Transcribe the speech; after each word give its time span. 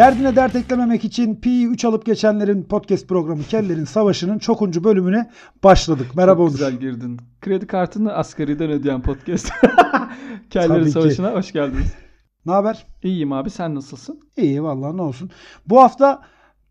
Derdine 0.00 0.36
dert 0.36 0.56
eklememek 0.56 1.04
için 1.04 1.36
Pi 1.36 1.66
3 1.66 1.84
alıp 1.84 2.06
geçenlerin 2.06 2.62
podcast 2.62 3.08
programı 3.08 3.42
Kellerin 3.42 3.84
Savaşı'nın 3.84 4.38
çokuncu 4.38 4.84
bölümüne 4.84 5.30
başladık. 5.64 6.06
Merhaba 6.16 6.36
Çok 6.36 6.40
Onur. 6.40 6.50
güzel 6.50 6.72
girdin. 6.72 7.20
Kredi 7.40 7.66
kartını 7.66 8.12
asgariden 8.12 8.70
ödeyen 8.70 9.02
podcast. 9.02 9.52
Kellerin 10.50 10.68
Tabii 10.68 10.84
ki. 10.84 10.90
Savaşı'na 10.90 11.32
hoş 11.32 11.52
geldiniz. 11.52 11.94
Ne 12.46 12.52
haber? 12.52 12.86
İyiyim 13.02 13.32
abi 13.32 13.50
sen 13.50 13.74
nasılsın? 13.74 14.20
İyi 14.36 14.62
vallahi 14.62 14.96
ne 14.96 15.02
olsun. 15.02 15.30
Bu 15.66 15.80
hafta 15.80 16.22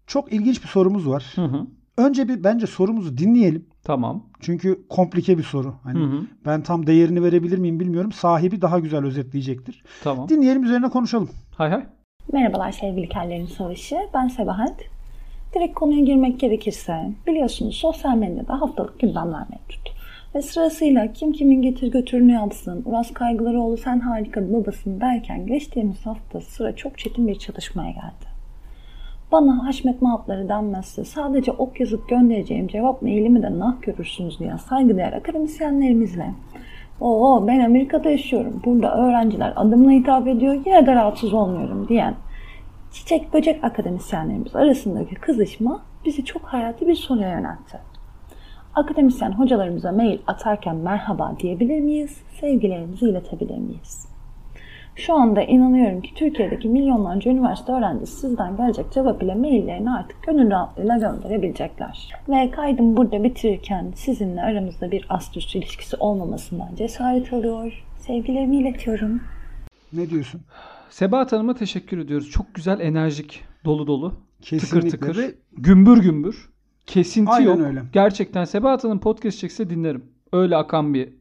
çok 0.07 0.33
ilginç 0.33 0.63
bir 0.63 0.67
sorumuz 0.67 1.09
var. 1.09 1.31
Hı 1.35 1.45
hı. 1.45 1.67
Önce 1.97 2.27
bir 2.27 2.43
bence 2.43 2.67
sorumuzu 2.67 3.17
dinleyelim. 3.17 3.65
Tamam. 3.83 4.29
Çünkü 4.39 4.87
komplike 4.89 5.37
bir 5.37 5.43
soru. 5.43 5.75
Hani 5.83 5.99
Hı 5.99 6.03
hı. 6.03 6.21
ben 6.45 6.63
tam 6.63 6.87
değerini 6.87 7.23
verebilir 7.23 7.57
miyim 7.57 7.79
bilmiyorum. 7.79 8.11
Sahibi 8.11 8.61
daha 8.61 8.79
güzel 8.79 9.05
özetleyecektir. 9.05 9.83
Tamam. 10.03 10.29
Dinleyelim 10.29 10.63
üzerine 10.63 10.89
konuşalım. 10.89 11.29
Hay 11.57 11.69
hay. 11.69 11.98
Merhabalar 12.33 12.71
sevgili 12.71 13.09
Kellerin 13.09 13.45
Savaşı. 13.45 13.97
Ben 14.13 14.27
Sebahat. 14.27 14.75
Direkt 15.55 15.75
konuya 15.75 15.99
girmek 15.99 16.39
gerekirse 16.39 17.09
biliyorsunuz 17.27 17.75
sosyal 17.75 18.15
medyada 18.15 18.61
haftalık 18.61 18.99
gündemler 18.99 19.43
mevcut. 19.49 19.89
Ve 20.35 20.41
sırasıyla 20.41 21.13
kim 21.13 21.31
kimin 21.31 21.61
getir 21.61 21.91
götürünü 21.91 22.31
yapsın, 22.31 22.83
Uras 22.85 23.13
Kaygılaroğlu 23.13 23.77
sen 23.77 23.99
harika 23.99 24.53
babasın 24.53 25.01
derken 25.01 25.47
geçtiğimiz 25.47 26.05
hafta 26.05 26.41
sıra 26.41 26.75
çok 26.75 26.97
çetin 26.97 27.27
bir 27.27 27.39
çatışmaya 27.39 27.91
geldi. 27.91 28.29
Bana 29.31 29.65
Haşmet 29.65 30.01
Mahatları 30.01 30.49
denmezse 30.49 31.05
sadece 31.05 31.51
ok 31.51 31.79
yazıp 31.79 32.09
göndereceğim 32.09 32.67
cevap 32.67 33.01
mailimi 33.01 33.43
de 33.43 33.59
nah 33.59 33.81
görürsünüz 33.81 34.39
diyen 34.39 34.57
saygıdeğer 34.57 35.13
akademisyenlerimizle 35.13 36.33
Oo 37.01 37.47
ben 37.47 37.59
Amerika'da 37.59 38.09
yaşıyorum. 38.09 38.61
Burada 38.65 38.95
öğrenciler 38.95 39.53
adımla 39.55 39.91
hitap 39.91 40.27
ediyor. 40.27 40.53
Yine 40.53 40.85
de 40.85 40.95
rahatsız 40.95 41.33
olmuyorum 41.33 41.87
diyen 41.87 42.15
çiçek 42.91 43.33
böcek 43.33 43.63
akademisyenlerimiz 43.63 44.55
arasındaki 44.55 45.15
kızışma 45.15 45.81
bizi 46.05 46.25
çok 46.25 46.41
hayati 46.41 46.87
bir 46.87 46.95
soruya 46.95 47.29
yöneltti. 47.29 47.79
Akademisyen 48.75 49.31
hocalarımıza 49.31 49.91
mail 49.91 50.19
atarken 50.27 50.75
merhaba 50.75 51.35
diyebilir 51.39 51.79
miyiz? 51.79 52.21
Sevgilerimizi 52.39 53.09
iletebilir 53.09 53.57
miyiz? 53.57 54.07
Şu 54.99 55.13
anda 55.13 55.41
inanıyorum 55.41 56.01
ki 56.01 56.13
Türkiye'deki 56.15 56.67
milyonlarca 56.67 57.31
üniversite 57.31 57.71
öğrencisi 57.71 58.19
sizden 58.19 58.57
gelecek 58.57 58.91
cevap 58.91 59.23
ile 59.23 59.35
maillerini 59.35 59.91
artık 59.91 60.23
gönül 60.23 60.51
rahatlığıyla 60.51 60.97
gönderebilecekler. 60.97 62.11
Ve 62.29 62.51
kaydım 62.51 62.97
burada 62.97 63.23
bitirirken 63.23 63.91
sizinle 63.95 64.41
aramızda 64.41 64.91
bir 64.91 65.05
ast 65.09 65.55
ilişkisi 65.55 65.95
olmamasından 65.95 66.75
cesaret 66.75 67.33
alıyor. 67.33 67.83
Sevgilerimi 67.97 68.57
iletiyorum. 68.57 69.21
Ne 69.93 70.09
diyorsun? 70.09 70.41
Sebahat 70.89 71.31
Hanım'a 71.31 71.53
teşekkür 71.53 71.97
ediyoruz. 71.97 72.29
Çok 72.29 72.55
güzel, 72.55 72.79
enerjik, 72.79 73.43
dolu 73.65 73.87
dolu, 73.87 74.13
Kesinlikle. 74.41 74.89
tıkır 74.89 75.13
tıkır, 75.13 75.35
gümbür 75.57 75.97
gümbür. 75.97 76.49
Kesinti 76.85 77.31
Aynen 77.31 77.45
yok. 77.45 77.59
öyle. 77.59 77.81
Gerçekten 77.93 78.45
Sebahat 78.45 78.83
Hanım 78.83 78.99
podcast 78.99 79.39
çekse 79.39 79.69
dinlerim. 79.69 80.03
Öyle 80.33 80.55
akan 80.57 80.93
bir 80.93 81.18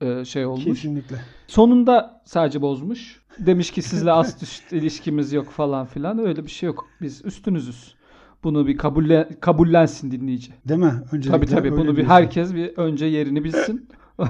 e, 0.00 0.24
şey 0.24 0.46
olmuş. 0.46 0.64
kesinlikle. 0.64 1.16
Sonunda 1.46 2.20
sadece 2.24 2.62
bozmuş. 2.62 3.20
Demiş 3.38 3.70
ki 3.70 3.82
sizle 3.82 4.12
ast 4.12 4.42
üst 4.42 4.72
ilişkimiz 4.72 5.32
yok 5.32 5.50
falan 5.50 5.86
filan. 5.86 6.18
Öyle 6.18 6.44
bir 6.44 6.50
şey 6.50 6.66
yok. 6.66 6.84
Biz 7.02 7.24
üstünüzüz. 7.24 7.94
Bunu 8.44 8.66
bir 8.66 8.76
kabulle, 8.76 9.28
kabullensin 9.40 10.10
dinleyici. 10.10 10.52
Değil 10.68 10.80
mi? 10.80 10.92
Öncelikle 11.12 11.30
Tabii 11.30 11.46
tabii 11.46 11.72
bunu 11.72 11.90
bir 11.90 11.96
diyorsun. 11.96 12.14
herkes 12.14 12.54
bir 12.54 12.76
önce 12.76 13.06
yerini 13.06 13.44
bilsin. 13.44 13.88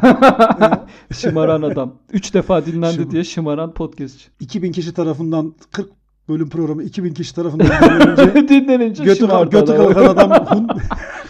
şımaran 1.13 1.63
adam. 1.63 1.95
Üç 2.13 2.35
defa 2.35 2.67
dinlendi 2.67 2.95
Şımar. 2.97 3.11
diye 3.11 3.25
şımaran 3.25 3.73
podcastçi. 3.75 4.29
2000 4.41 4.73
kişi 4.73 4.95
tarafından 4.95 5.55
40 5.73 5.91
bölüm 6.29 6.49
programı 6.49 6.83
2000 6.83 7.15
kişi 7.15 7.35
tarafından 7.35 7.67
dinlenince 7.67 8.49
Dinlenince 8.49 9.05
götü, 9.05 9.27
götü 9.51 9.77
kalkan 9.77 10.05
adam 10.07 10.31
hun- 10.47 10.69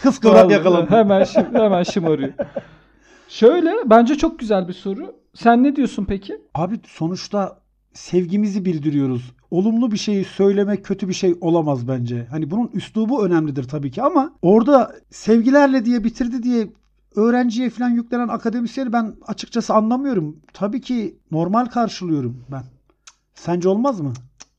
kıskıvrak 0.01 0.51
yakalandı. 0.51 0.89
Hemen, 0.89 1.23
şım, 1.23 1.45
hemen 1.53 1.83
şımarıyor. 1.83 2.29
Şöyle 3.27 3.71
bence 3.85 4.15
çok 4.15 4.39
güzel 4.39 4.67
bir 4.67 4.73
soru. 4.73 5.15
Sen 5.33 5.63
ne 5.63 5.75
diyorsun 5.75 6.05
peki? 6.05 6.41
Abi 6.53 6.79
sonuçta 6.87 7.59
sevgimizi 7.93 8.65
bildiriyoruz. 8.65 9.31
Olumlu 9.51 9.91
bir 9.91 9.97
şeyi 9.97 10.25
söylemek 10.25 10.85
kötü 10.85 11.07
bir 11.07 11.13
şey 11.13 11.35
olamaz 11.41 11.87
bence. 11.87 12.27
Hani 12.31 12.51
bunun 12.51 12.67
üslubu 12.73 13.25
önemlidir 13.25 13.63
tabii 13.63 13.91
ki 13.91 14.01
ama 14.01 14.33
orada 14.41 14.95
sevgilerle 15.09 15.85
diye 15.85 16.03
bitirdi 16.03 16.43
diye 16.43 16.69
öğrenciye 17.15 17.69
falan 17.69 17.89
yüklenen 17.89 18.27
akademisyeni 18.27 18.93
ben 18.93 19.15
açıkçası 19.27 19.73
anlamıyorum. 19.73 20.37
Tabii 20.53 20.81
ki 20.81 21.17
normal 21.31 21.65
karşılıyorum 21.65 22.43
ben. 22.51 22.63
Sence 23.35 23.69
olmaz 23.69 24.01
mı? 24.01 24.13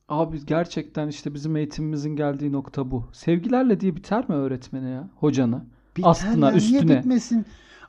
Abi 0.09 0.45
gerçekten 0.45 1.07
işte 1.07 1.33
bizim 1.33 1.55
eğitimimizin 1.55 2.15
geldiği 2.15 2.51
nokta 2.51 2.91
bu. 2.91 3.03
Sevgilerle 3.13 3.79
diye 3.79 3.95
biter 3.95 4.29
mi 4.29 4.35
öğretmene 4.35 4.89
ya? 4.89 5.09
Hocana? 5.15 5.65
Biter 5.97 6.09
Aslına, 6.09 6.45
ya, 6.45 6.55
Niye 6.55 6.57
üstüne. 6.79 6.97
bitmesin? 6.97 7.45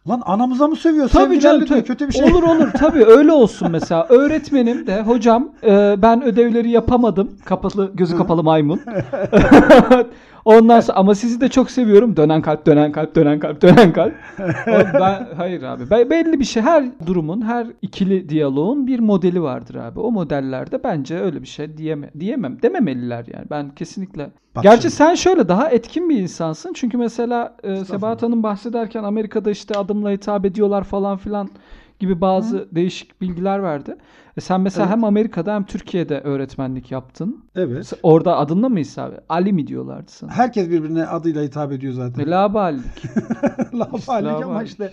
Lan 0.08 0.22
anamıza 0.24 0.68
mı 0.68 0.76
sövüyor? 0.76 1.08
Tabii 1.08 1.40
canım 1.40 1.66
tabii. 1.66 1.82
kötü 1.84 2.08
bir 2.08 2.12
şey. 2.12 2.24
Olur 2.24 2.42
olur 2.42 2.70
tabii 2.78 3.04
öyle 3.04 3.32
olsun 3.32 3.70
mesela. 3.70 4.06
Öğretmenim 4.08 4.86
de 4.86 5.02
hocam 5.02 5.50
e, 5.62 5.94
ben 6.02 6.22
ödevleri 6.22 6.70
yapamadım. 6.70 7.30
Kapalı 7.44 7.90
gözü 7.94 8.16
kapalı 8.16 8.42
maymun. 8.42 8.80
Ondan 10.44 10.80
sonra 10.80 10.98
ama 10.98 11.14
sizi 11.14 11.40
de 11.40 11.48
çok 11.48 11.70
seviyorum. 11.70 12.16
Dönen 12.16 12.42
kalp, 12.42 12.66
dönen 12.66 12.92
kalp, 12.92 13.14
dönen 13.14 13.38
kalp, 13.38 13.62
dönen 13.62 13.92
kalp. 13.92 14.14
Ben 15.00 15.28
hayır 15.36 15.62
abi. 15.62 15.90
Ben, 15.90 16.10
belli 16.10 16.40
bir 16.40 16.44
şey 16.44 16.62
her 16.62 16.84
durumun, 17.06 17.42
her 17.42 17.66
ikili 17.82 18.28
diyaloğun 18.28 18.86
bir 18.86 19.00
modeli 19.00 19.42
vardır 19.42 19.74
abi. 19.74 20.00
O 20.00 20.10
modellerde 20.10 20.84
bence 20.84 21.18
öyle 21.18 21.42
bir 21.42 21.46
şey 21.46 21.76
diyeme, 21.76 22.10
diyemem. 22.20 22.62
Dememeliler 22.62 23.26
yani. 23.34 23.46
Ben 23.50 23.70
kesinlikle. 23.70 24.30
Bak 24.56 24.62
Gerçi 24.62 24.82
şimdi. 24.82 24.94
sen 24.94 25.14
şöyle 25.14 25.48
daha 25.48 25.68
etkin 25.70 26.08
bir 26.08 26.16
insansın. 26.18 26.72
Çünkü 26.72 26.96
mesela 26.98 27.56
e, 27.62 27.84
Sebahat 27.84 28.22
Hanım 28.22 28.42
bahsederken 28.42 29.02
Amerika'da 29.02 29.50
işte 29.50 29.74
adımla 29.74 30.10
hitap 30.10 30.44
ediyorlar 30.46 30.84
falan 30.84 31.16
filan 31.16 31.48
gibi 31.98 32.20
bazı 32.20 32.68
değişik 32.72 33.20
bilgiler 33.20 33.62
verdi. 33.62 33.96
E 34.36 34.40
sen 34.40 34.60
mesela 34.60 34.84
Evet. 34.86 34.92
hem 34.96 35.04
Amerika'da 35.04 35.54
hem 35.54 35.64
Türkiye'de 35.64 36.20
öğretmenlik 36.20 36.90
yaptın. 36.90 37.44
Evet. 37.54 37.92
Orada 38.02 38.36
adınla 38.36 38.68
mı 38.68 38.78
hitap? 38.80 39.20
Ali 39.28 39.52
mi 39.52 39.66
diyorlardı 39.66 40.10
sana? 40.12 40.30
Herkes 40.30 40.70
birbirine 40.70 41.06
adıyla 41.06 41.42
hitap 41.42 41.72
ediyor 41.72 41.92
zaten. 41.92 42.24
Melabalik. 42.24 42.82
Lafalik 43.74 44.28
ama 44.30 44.40
Lavalik. 44.40 44.68
işte 44.68 44.92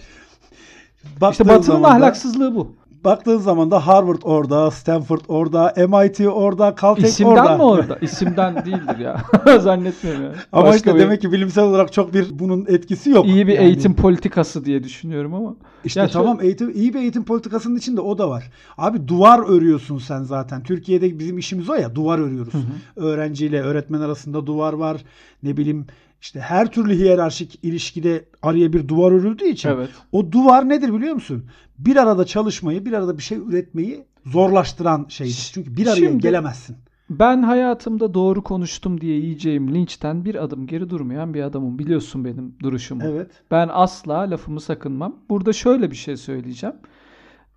İşte 1.03 1.21
baktığın 1.21 1.47
Batı'nın 1.47 1.61
zaman 1.61 1.91
da- 1.91 1.95
ahlaksızlığı 1.95 2.55
bu. 2.55 2.75
Baktığın 3.03 3.37
zaman 3.37 3.71
da 3.71 3.87
Harvard 3.87 4.21
orada, 4.23 4.71
Stanford 4.71 5.21
orada, 5.27 5.73
MIT 5.77 6.19
orada, 6.27 6.75
Caltech 6.81 7.05
İsimden 7.09 7.31
orada. 7.31 7.57
mi 7.57 7.63
orada? 7.63 7.97
İsimden 8.01 8.55
değildir 8.65 8.97
ya. 8.99 9.21
Zannetmiyorum 9.59 10.23
ya. 10.23 10.31
Ama 10.51 10.63
Başka 10.63 10.75
işte 10.77 10.95
bir- 10.95 10.99
demek 10.99 11.21
ki 11.21 11.31
bilimsel 11.31 11.63
olarak 11.63 11.93
çok 11.93 12.13
bir 12.13 12.27
bunun 12.39 12.65
etkisi 12.67 13.09
yok. 13.09 13.25
iyi 13.25 13.47
bir 13.47 13.53
Yani 13.53 13.65
eğitim 13.65 13.93
politikası 13.95 14.65
diye 14.65 14.83
düşünüyorum 14.83 15.33
ama. 15.33 15.55
İşte 15.83 15.99
Ya 15.99 16.07
şöyle- 16.07 16.13
tamam 16.13 16.41
eğitim 16.41 16.71
iyi 16.75 16.93
bir 16.93 16.99
eğitim 16.99 17.23
politikasının 17.25 17.75
içinde 17.75 18.01
o 18.01 18.17
da 18.17 18.29
var. 18.29 18.51
Abi 18.77 19.07
duvar 19.07 19.39
örüyorsun 19.49 19.97
sen 19.97 20.23
zaten. 20.23 20.63
Türkiye'de 20.63 21.19
bizim 21.19 21.37
işimiz 21.37 21.69
o 21.69 21.73
ya 21.73 21.95
duvar 21.95 22.19
örüyoruz. 22.19 22.53
Öğrenciyle 22.95 23.61
öğretmen 23.61 24.01
arasında 24.01 24.45
duvar 24.45 24.73
var. 24.73 25.01
Ne 25.43 25.57
bileyim 25.57 25.85
işte 26.21 26.39
her 26.39 26.71
türlü 26.71 26.93
hiyerarşik 26.95 27.59
ilişkide 27.63 28.25
araya 28.41 28.73
bir 28.73 28.87
duvar 28.87 29.11
örüldüğü 29.11 29.45
için 29.47 29.69
Evet. 29.69 29.89
o 30.11 30.31
duvar 30.31 30.69
nedir 30.69 30.93
biliyor 30.93 31.13
musun? 31.13 31.45
Bir 31.79 31.95
arada 31.95 32.25
çalışmayı, 32.25 32.85
bir 32.85 32.93
arada 32.93 33.17
bir 33.17 33.23
şey 33.23 33.37
üretmeyi 33.37 34.05
zorlaştıran 34.25 35.05
şeydir. 35.09 35.51
Çünkü 35.53 35.77
bir 35.77 35.87
araya 35.87 35.95
Şimdi- 35.95 36.21
gelemezsin. 36.21 36.75
Ben 37.09 37.43
hayatımda 37.43 38.13
doğru 38.13 38.43
konuştum 38.43 39.01
diye 39.01 39.17
yiyeceğim 39.17 39.75
linçten 39.75 40.25
bir 40.25 40.43
adım 40.43 40.67
geri 40.67 40.89
durmayan 40.89 41.33
bir 41.33 41.41
adamım. 41.41 41.79
Biliyorsun 41.79 42.25
benim 42.25 42.55
duruşumu. 42.63 43.03
Evet. 43.05 43.31
Ben 43.51 43.69
asla 43.71 44.13
lafımı 44.17 44.61
sakınmam. 44.61 45.15
Burada 45.29 45.53
şöyle 45.53 45.91
bir 45.91 45.95
şey 45.95 46.17
söyleyeceğim. 46.17 46.75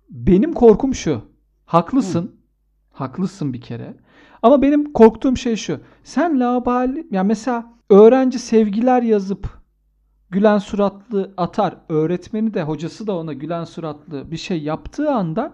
Benim 0.09 0.53
korkum 0.53 0.95
şu. 0.95 1.21
Haklısın. 1.65 2.35
Haklısın 2.91 3.53
bir 3.53 3.61
kere. 3.61 3.93
Ama 4.41 4.61
benim 4.61 4.93
korktuğum 4.93 5.37
şey 5.37 5.55
şu. 5.55 5.79
Sen 6.03 6.39
labali 6.39 7.07
ya 7.11 7.23
mesela 7.23 7.73
öğrenci 7.91 8.39
sevgiler 8.39 9.01
yazıp 9.01 9.47
gülen 10.29 10.57
suratlı 10.57 11.31
atar. 11.37 11.75
Öğretmeni 11.89 12.53
de 12.53 12.63
hocası 12.63 13.07
da 13.07 13.17
ona 13.17 13.33
gülen 13.33 13.63
suratlı 13.63 14.31
bir 14.31 14.37
şey 14.37 14.61
yaptığı 14.63 15.11
anda 15.11 15.53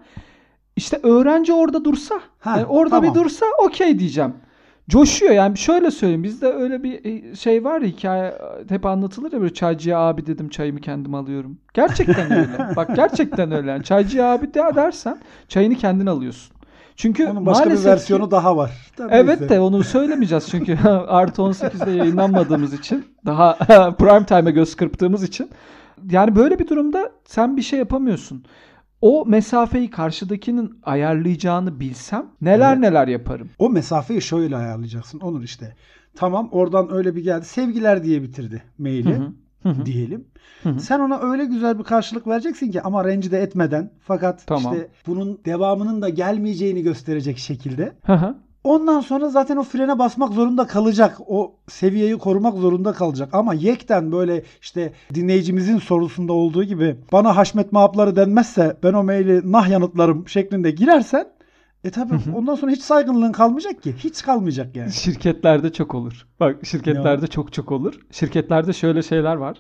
işte 0.76 1.00
öğrenci 1.04 1.54
orada 1.54 1.86
dursa 1.86 2.16
Ha, 2.40 2.58
yani 2.58 2.66
orada 2.66 2.96
tamam. 2.96 3.10
bir 3.16 3.20
dursa 3.20 3.46
okey 3.66 4.00
diyeceğim. 4.00 4.34
Coşuyor 4.90 5.32
yani 5.32 5.58
şöyle 5.58 5.92
söyleyeyim 5.92 6.24
bizde 6.24 6.48
öyle 6.48 6.84
bir 6.84 7.06
e, 7.06 7.36
şey 7.36 7.64
var 7.64 7.82
ya 7.82 7.88
hikaye 7.88 8.38
hep 8.70 8.86
anlatılır 8.86 9.32
ya 9.32 9.42
böyle 9.42 9.54
çaycıya 9.54 10.00
abi 10.00 10.26
dedim 10.26 10.50
çayımı 10.50 10.80
kendim 10.80 11.16
alıyorum. 11.16 11.58
Gerçekten 11.74 12.32
öyle. 12.32 12.58
Bak 12.76 12.96
gerçekten 12.96 13.52
öyle. 13.52 13.72
Yani 13.72 13.84
çaycıya 13.84 14.32
abi 14.34 14.54
de 14.54 14.62
dersen 14.76 15.20
çayını 15.48 15.76
kendin 15.76 16.06
alıyorsun. 16.06 16.57
Çünkü 16.98 17.26
Onun 17.28 17.46
başka 17.46 17.64
bir 17.64 17.68
maalesef 17.70 17.84
ki- 17.86 17.90
versiyonu 17.92 18.32
daha 18.32 18.58
var. 18.58 18.72
Da 18.98 19.08
Evet 19.12 19.40
neyse. 19.40 19.56
de 19.56 19.60
onu 19.60 19.84
söylemeyeceğiz 19.84 20.48
çünkü 20.52 20.78
artı 21.08 21.42
18'de 21.42 21.92
yayınlanmadığımız 21.92 22.74
için 22.74 23.06
daha 23.26 23.54
prime 23.98 24.26
time'e 24.26 24.52
göz 24.52 24.76
kırptığımız 24.76 25.24
için 25.24 25.50
yani 26.12 26.36
böyle 26.36 26.60
bir 26.60 26.68
durumda 26.68 27.12
sen 27.26 27.58
bir 27.58 27.62
şey 27.62 27.80
yapamıyorsun. 27.80 28.46
o 29.02 29.26
mesafeyi 29.26 29.90
karşıdakinin 29.90 30.80
ayarlayacağını 30.84 31.80
bilsem 31.80 32.26
neler 32.42 32.70
Evet. 32.74 32.80
neler 32.80 33.08
yaparım. 33.08 33.50
O 33.60 33.70
mesafeyi 33.70 34.22
şöyle 34.22 34.56
ayarlayacaksın. 34.58 35.20
Onur 35.20 35.44
işte. 35.44 35.76
Tamam 36.16 36.50
oradan 36.52 36.94
öyle 36.94 37.16
bir 37.16 37.24
geldi. 37.24 37.46
Sevgiler 37.46 38.04
diye 38.04 38.22
bitirdi 38.24 38.64
maili. 38.78 39.16
Hı 39.16 39.20
hı. 39.20 39.32
Hı 39.64 39.70
hı. 39.70 39.86
diyelim. 39.86 40.26
Hı 40.64 40.70
hı. 40.70 40.80
Sen 40.80 41.00
ona 41.00 41.20
öyle 41.20 41.46
güzel 41.46 41.80
bir 41.80 41.84
karşılık 41.84 42.28
vereceksin 42.28 42.72
ki 42.72 42.82
ama 42.82 43.06
rencide 43.06 43.40
etmeden 43.40 43.92
fakat 44.00 44.48
Tamam. 44.48 44.74
işte 44.74 44.88
bunun 45.08 45.40
devamının 45.46 46.02
da 46.02 46.10
gelmeyeceğini 46.10 46.82
gösterecek 46.82 47.38
şekilde. 47.38 47.94
Hı 48.06 48.14
hı. 48.14 48.36
Ondan 48.64 49.00
sonra 49.00 49.30
zaten 49.30 49.58
o 49.58 49.64
frene 49.64 50.00
basmak 50.00 50.34
zorunda 50.34 50.68
kalacak. 50.68 51.18
O 51.28 51.56
seviyeyi 51.68 52.18
korumak 52.18 52.58
zorunda 52.58 52.94
kalacak. 52.94 53.30
Ama 53.34 53.54
yekten 53.54 54.12
böyle 54.12 54.44
işte 54.62 54.94
dinleyicimizin 55.14 55.78
sorusunda 55.78 56.34
olduğu 56.34 56.64
gibi 56.64 56.96
bana 57.12 57.36
haşmet 57.38 57.72
mahapları 57.72 58.16
denmezse 58.16 58.78
ben 58.84 58.94
o 58.94 59.04
maili 59.04 59.52
nah 59.52 59.70
yanıtlarım 59.70 60.28
şeklinde 60.28 60.72
girersen 60.72 61.28
e 61.88 61.92
tabi 61.92 62.14
ondan 62.36 62.56
sonra 62.56 62.72
hiç 62.72 62.82
saygınlığın 62.82 63.32
kalmayacak 63.32 63.84
ki. 63.84 63.96
Hiç 63.98 64.22
kalmayacak 64.24 64.76
yani. 64.76 64.92
Şirketlerde 64.92 65.72
çok 65.74 65.96
olur. 65.96 66.28
Bak 66.40 66.66
şirketlerde 66.66 67.28
çok 67.28 67.54
çok 67.54 67.72
olur. 67.72 68.00
Şirketlerde 68.12 68.74
şöyle 68.74 69.02
şeyler 69.04 69.36
var. 69.36 69.58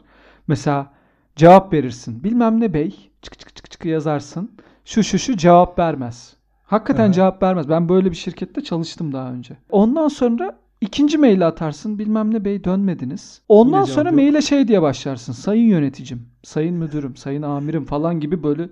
Mesela 0.47 0.94
cevap 1.35 1.74
verirsin. 1.74 2.24
Bilmem 2.24 2.62
ne 2.62 2.74
bey. 2.74 3.09
Çık 3.21 3.39
çık 3.39 3.56
çık 3.56 3.71
çık 3.71 3.85
yazarsın. 3.85 4.51
Şu 4.85 5.03
şu 5.03 5.19
şu 5.19 5.38
cevap 5.38 5.79
vermez. 5.79 6.35
Hakikaten 6.65 7.06
Evet. 7.06 7.15
cevap 7.15 7.44
vermez. 7.44 7.69
Ben 7.69 7.89
böyle 7.89 8.12
bir 8.12 8.15
şirkette 8.15 8.63
çalıştım 8.63 9.13
daha 9.13 9.31
önce. 9.31 9.57
Ondan 9.69 10.07
sonra 10.07 10.57
ikinci 10.81 11.18
maili 11.18 11.45
atarsın. 11.45 12.00
Bilmem 12.00 12.33
ne 12.33 12.45
bey 12.45 12.63
dönmediniz. 12.63 13.41
Ondan 13.50 13.81
Yine 13.83 13.94
sonra 13.94 14.09
yok. 14.09 14.15
maile 14.15 14.41
şey 14.41 14.68
diye 14.68 14.81
başlarsın. 14.81 15.33
Sayın 15.33 15.65
yöneticim, 15.69 16.25
sayın 16.44 16.75
müdürüm, 16.75 17.15
sayın 17.15 17.41
amirim 17.41 17.85
falan 17.85 18.19
gibi 18.19 18.44
böyle 18.44 18.69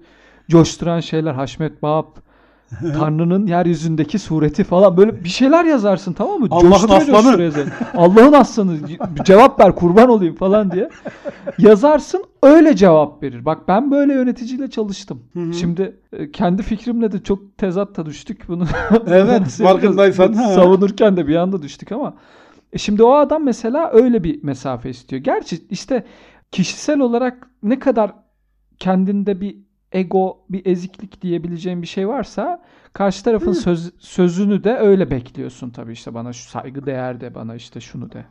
coşturan 0.49 0.99
şeyler. 0.99 1.33
Haşmet 1.33 1.81
Bağap, 1.81 2.24
Tanrı'nın 2.99 3.47
yeryüzündeki 3.47 4.19
sureti 4.19 4.63
falan 4.63 4.97
böyle 4.97 5.23
bir 5.23 5.29
şeyler 5.29 5.65
yazarsın 5.65 6.13
tamam 6.13 6.39
mı? 6.39 6.47
Allah'ın 6.51 6.89
aslanı. 6.89 7.51
Allah'ın 7.93 8.33
aslanı 8.33 8.77
cevap 9.25 9.59
ver 9.59 9.75
kurban 9.75 10.09
olayım 10.09 10.35
falan 10.35 10.71
diye. 10.71 10.89
Yazarsın 11.57 12.23
öyle 12.43 12.75
cevap 12.75 13.23
verir. 13.23 13.45
Bak 13.45 13.67
ben 13.67 13.91
böyle 13.91 14.13
yöneticiyle 14.13 14.69
çalıştım. 14.69 15.23
hı. 15.33 15.53
Şimdi 15.53 15.99
e, 16.13 16.31
kendi 16.31 16.63
fikrimle 16.63 17.11
de 17.11 17.23
çok 17.23 17.57
tezatta 17.57 18.05
düştük 18.05 18.47
bunu. 18.47 18.65
Evet, 19.07 19.47
farkındaysan. 19.47 20.33
Savunurken 20.55 21.17
de 21.17 21.27
bir 21.27 21.35
anda 21.35 21.61
düştük 21.61 21.91
ama. 21.91 22.13
E 22.73 22.77
şimdi 22.77 23.03
o 23.03 23.13
adam 23.13 23.43
mesela 23.43 23.91
öyle 23.93 24.23
bir 24.23 24.43
mesafe 24.43 24.89
istiyor. 24.89 25.21
Gerçi 25.21 25.65
işte 25.69 26.05
kişisel 26.51 26.99
olarak 26.99 27.49
ne 27.63 27.79
kadar 27.79 28.11
kendinde 28.79 29.41
bir 29.41 29.64
ego, 29.95 30.37
bir 30.49 30.65
eziklik 30.65 31.21
diyebileceğin 31.21 31.81
bir 31.81 31.87
şey 31.87 32.07
varsa 32.07 32.61
karşı 32.93 33.23
tarafın 33.23 33.53
söz, 33.53 33.91
sözünü 33.99 34.63
de 34.63 34.75
öyle 34.75 35.11
bekliyorsun 35.11 35.69
tabii 35.69 35.93
işte 35.93 36.13
bana 36.13 36.33
şu 36.33 36.49
saygı 36.49 36.85
değer 36.85 37.21
de 37.21 37.35
bana 37.35 37.55
işte 37.55 37.81
şunu 37.81 38.11
de. 38.11 38.25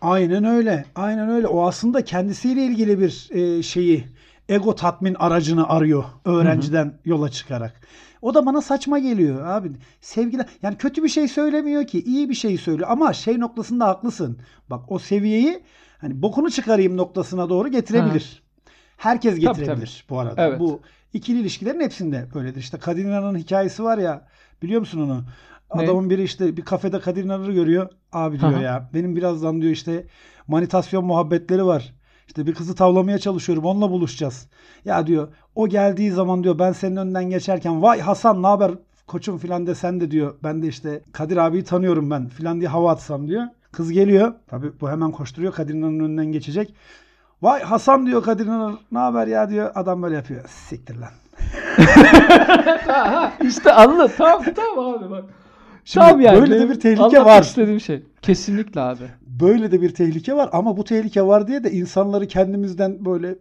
Aynen 0.00 0.44
öyle. 0.44 0.84
Aynen 0.94 1.28
öyle. 1.28 1.46
O 1.46 1.66
aslında 1.66 2.04
kendisiyle 2.04 2.64
ilgili 2.64 3.00
bir 3.00 3.28
e, 3.30 3.62
şeyi 3.62 4.04
ego 4.48 4.74
tatmin 4.74 5.14
aracını 5.14 5.68
arıyor 5.68 6.04
öğrenciden 6.24 6.98
yola 7.04 7.30
çıkarak. 7.30 7.80
O 8.22 8.34
da 8.34 8.46
bana 8.46 8.60
saçma 8.60 8.98
geliyor 8.98 9.46
abi. 9.46 9.72
Sevgiler 10.00 10.46
yani 10.62 10.76
kötü 10.76 11.02
bir 11.02 11.08
şey 11.08 11.28
söylemiyor 11.28 11.86
ki, 11.86 12.02
iyi 12.02 12.28
bir 12.28 12.34
şey 12.34 12.58
söylüyor 12.58 12.88
ama 12.90 13.12
şey 13.12 13.40
noktasında 13.40 13.88
haklısın. 13.88 14.38
Bak 14.70 14.92
o 14.92 14.98
seviyeyi 14.98 15.62
hani 15.98 16.22
bokunu 16.22 16.50
çıkarayım 16.50 16.96
noktasına 16.96 17.48
doğru 17.48 17.68
getirebilir. 17.68 18.42
Herkes 18.96 19.34
Tabii, 19.34 19.40
getirebilir 19.40 20.04
bu 20.10 20.18
arada. 20.18 20.48
Evet. 20.48 20.60
Bu 20.60 20.80
ikili 21.12 21.40
ilişkilerin 21.40 21.80
hepsinde 21.80 22.26
böyledir. 22.34 22.60
İşte 22.60 22.78
Kadir 22.78 23.04
İnanır'ın 23.04 23.38
hikayesi 23.38 23.84
var 23.84 23.98
ya 23.98 24.26
biliyor 24.62 24.80
musun 24.80 25.00
onu? 25.00 25.24
Ne? 25.74 25.82
Adamın 25.82 26.10
biri 26.10 26.22
işte 26.22 26.56
bir 26.56 26.62
kafede 26.62 27.00
Kadir 27.00 27.24
İnanır'ı 27.24 27.52
görüyor. 27.52 27.88
Abi 28.12 28.40
diyor 28.40 28.60
ya 28.60 28.90
benim 28.94 29.16
birazdan 29.16 29.62
diyor 29.62 29.72
işte 29.72 30.06
manitasyon 30.48 31.04
muhabbetleri 31.04 31.66
var. 31.66 31.94
İşte 32.26 32.46
bir 32.46 32.54
kızı 32.54 32.74
tavlamaya 32.74 33.18
çalışıyorum. 33.18 33.64
Onunla 33.64 33.90
buluşacağız. 33.90 34.48
Ya 34.84 35.06
diyor 35.06 35.28
o 35.54 35.68
geldiği 35.68 36.10
zaman 36.10 36.44
diyor 36.44 36.58
ben 36.58 36.72
senin 36.72 36.96
önünden 36.96 37.30
geçerken 37.30 37.82
vay 37.82 38.00
Hasan 38.00 38.42
ne 38.42 38.46
haber 38.46 38.72
koçum 39.06 39.38
filan 39.38 39.66
desen 39.66 40.00
de 40.00 40.10
diyor. 40.10 40.34
Ben 40.42 40.62
de 40.62 40.68
işte 40.68 41.02
Kadir 41.12 41.36
abiyi 41.36 41.64
tanıyorum 41.64 42.10
ben 42.10 42.28
filan 42.28 42.60
diye 42.60 42.68
hava 42.68 42.90
atsam 42.90 43.28
diyor. 43.28 43.44
Kız 43.72 43.92
geliyor. 43.92 44.34
Tabii 44.46 44.80
bu 44.80 44.90
hemen 44.90 45.10
koşturuyor. 45.10 45.52
Kadir 45.52 45.74
İnanır'ın 45.74 46.00
önünden 46.00 46.26
geçecek. 46.26 46.74
Vay 47.42 47.62
Hasan 47.62 48.06
diyor 48.06 48.22
Kadir 48.22 48.46
İnanır 48.46 48.74
ne 48.92 48.98
haber 48.98 49.26
ya 49.26 49.50
diyor. 49.50 49.70
Adam 49.74 50.02
böyle 50.02 50.14
yapıyor. 50.14 50.44
Siktir 50.48 50.96
lan. 50.96 51.10
işte 53.48 53.72
anla 53.72 54.08
tam 54.08 54.42
tam 54.42 54.78
abi 54.78 55.10
bak. 55.10 55.24
Şimdi 55.84 56.06
tam 56.06 56.20
yani. 56.20 56.40
böyle 56.40 56.60
de 56.60 56.70
bir 56.70 56.80
tehlike 56.80 57.24
var. 57.24 57.42
istediğim 57.42 57.80
şey. 57.80 58.02
Kesinlikle 58.22 58.80
abi. 58.80 59.04
Böyle 59.22 59.72
de 59.72 59.82
bir 59.82 59.94
tehlike 59.94 60.34
var 60.34 60.50
ama 60.52 60.76
bu 60.76 60.84
tehlike 60.84 61.22
var 61.22 61.46
diye 61.46 61.64
de 61.64 61.70
insanları 61.70 62.28
kendimizden 62.28 63.04
böyle 63.04 63.38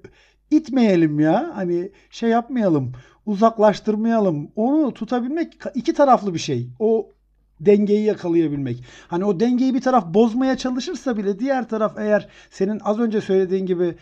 itmeyelim 0.52 1.20
ya. 1.20 1.52
Hani 1.56 1.92
şey 2.10 2.30
yapmayalım, 2.30 2.92
uzaklaştırmayalım. 3.26 4.52
Onu 4.56 4.94
tutabilmek 4.94 5.54
iki 5.76 5.94
taraflı 5.94 6.34
bir 6.34 6.40
şey. 6.40 6.70
O 6.80 7.10
dengeyi 7.60 8.06
yakalayabilmek. 8.06 8.84
Hani 9.08 9.26
o 9.26 9.40
dengeyi 9.40 9.74
bir 9.74 9.82
taraf 9.82 10.06
bozmaya 10.14 10.58
çalışırsa 10.58 11.18
bile 11.18 11.40
diğer 11.40 11.70
taraf 11.70 11.98
eğer 12.00 12.28
senin 12.50 12.80
az 12.84 13.00
önce 13.00 13.22
söylediğin 13.22 13.66
gibi 13.66 13.96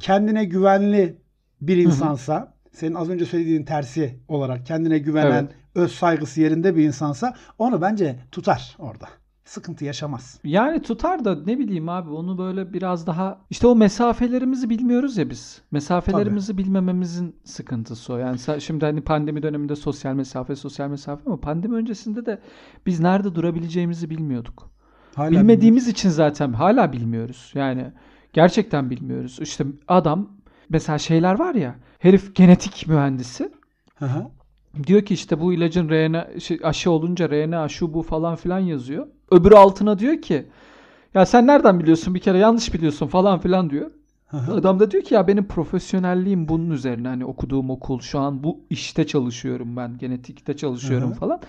kendine 0.00 0.44
güvenli 0.44 1.16
bir 1.60 1.76
insansa, 1.76 2.54
senin 2.72 2.94
az 2.94 3.10
önce 3.10 3.26
söylediğin 3.26 3.64
tersi 3.64 4.18
olarak 4.28 4.66
kendine 4.66 4.98
güvenen, 4.98 5.30
Evet. 5.44 5.54
öz 5.74 5.92
saygısı 5.92 6.40
yerinde 6.40 6.76
bir 6.76 6.84
insansa 6.84 7.34
onu 7.58 7.80
bence 7.82 8.16
tutar 8.32 8.76
orada. 8.78 9.08
Sıkıntı 9.46 9.84
yaşamaz. 9.84 10.40
Yani 10.44 10.82
tutar 10.82 11.24
da 11.24 11.36
ne 11.46 11.58
bileyim 11.58 11.88
abi 11.88 12.10
onu 12.10 12.38
böyle 12.38 12.72
biraz 12.72 13.06
daha 13.06 13.38
işte 13.50 13.66
o 13.66 13.76
mesafelerimizi 13.76 14.70
bilmiyoruz 14.70 15.16
ya 15.16 15.30
biz. 15.30 15.62
Mesafelerimizi 15.70 16.58
bilmememizin 16.58 17.36
sıkıntısı 17.44 18.12
o. 18.12 18.16
Yani 18.16 18.38
şimdi 18.60 18.84
hani 18.84 19.00
pandemi 19.00 19.42
döneminde 19.42 19.76
sosyal 19.76 20.14
mesafe 20.14 20.56
sosyal 20.56 20.88
mesafe 20.88 21.22
ama 21.26 21.40
pandemi 21.40 21.74
öncesinde 21.74 22.26
de 22.26 22.40
biz 22.86 23.00
nerede 23.00 23.34
durabileceğimizi 23.34 24.10
bilmiyorduk. 24.10 24.70
Hala 25.14 25.30
Bilmediğimiz 25.30 25.88
için 25.88 26.08
zaten 26.08 26.52
hala 26.52 26.92
bilmiyoruz. 26.92 27.52
Yani 27.54 27.92
gerçekten 28.32 28.90
bilmiyoruz. 28.90 29.38
İşte 29.40 29.64
adam 29.88 30.30
mesela 30.68 30.98
şeyler 30.98 31.38
var 31.38 31.54
ya 31.54 31.74
herif 31.98 32.34
genetik 32.34 32.86
mühendisi 32.86 33.52
Hı 33.94 34.06
hı. 34.06 34.26
Diyor 34.86 35.02
ki 35.02 35.14
işte 35.14 35.40
bu 35.40 35.52
ilacın 35.52 35.88
RNA 35.88 36.40
şey, 36.40 36.60
aşı 36.62 36.90
olunca 36.90 37.28
RNA 37.30 37.68
şu 37.68 37.94
bu 37.94 38.02
falan 38.02 38.36
filan 38.36 38.58
yazıyor. 38.58 39.06
Öbürü 39.30 39.54
altına 39.54 39.98
diyor 39.98 40.22
ki 40.22 40.46
ya 41.14 41.26
sen 41.26 41.46
nereden 41.46 41.80
biliyorsun 41.80 42.14
bir 42.14 42.20
kere 42.20 42.38
yanlış 42.38 42.74
biliyorsun 42.74 43.06
falan 43.06 43.38
filan 43.38 43.70
diyor. 43.70 43.90
Adam 44.52 44.80
da 44.80 44.90
diyor 44.90 45.02
ki 45.02 45.14
ya 45.14 45.28
benim 45.28 45.44
profesyonelliğim 45.48 46.48
bunun 46.48 46.70
üzerine 46.70 47.08
hani 47.08 47.24
okuduğum 47.24 47.70
okul 47.70 48.00
şu 48.00 48.18
an 48.18 48.44
bu 48.44 48.60
işte 48.70 49.06
çalışıyorum 49.06 49.76
ben 49.76 49.98
genetikte 49.98 50.56
çalışıyorum 50.56 51.12
falan. 51.12 51.40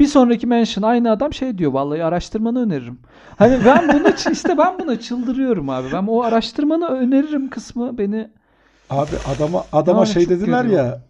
Bir 0.00 0.06
sonraki 0.06 0.46
mention 0.46 0.82
aynı 0.82 1.10
adam 1.10 1.32
şey 1.32 1.58
diyor 1.58 1.72
vallahi 1.72 2.04
araştırmanı 2.04 2.62
öneririm. 2.62 2.98
Hani 3.36 3.58
ben 3.66 3.88
bunu 3.88 4.32
işte 4.32 4.58
ben 4.58 4.78
buna 4.78 5.00
çıldırıyorum 5.00 5.70
abi. 5.70 5.92
Ben 5.92 6.06
o 6.06 6.22
araştırmanı 6.22 6.86
öneririm 6.86 7.50
kısmı 7.50 7.98
beni 7.98 8.28
Abi 8.90 9.16
adama 9.24 9.64
adama 9.72 10.06
şey 10.06 10.28
dediler 10.28 10.64
görüyor. 10.64 10.84
ya. 10.84 11.00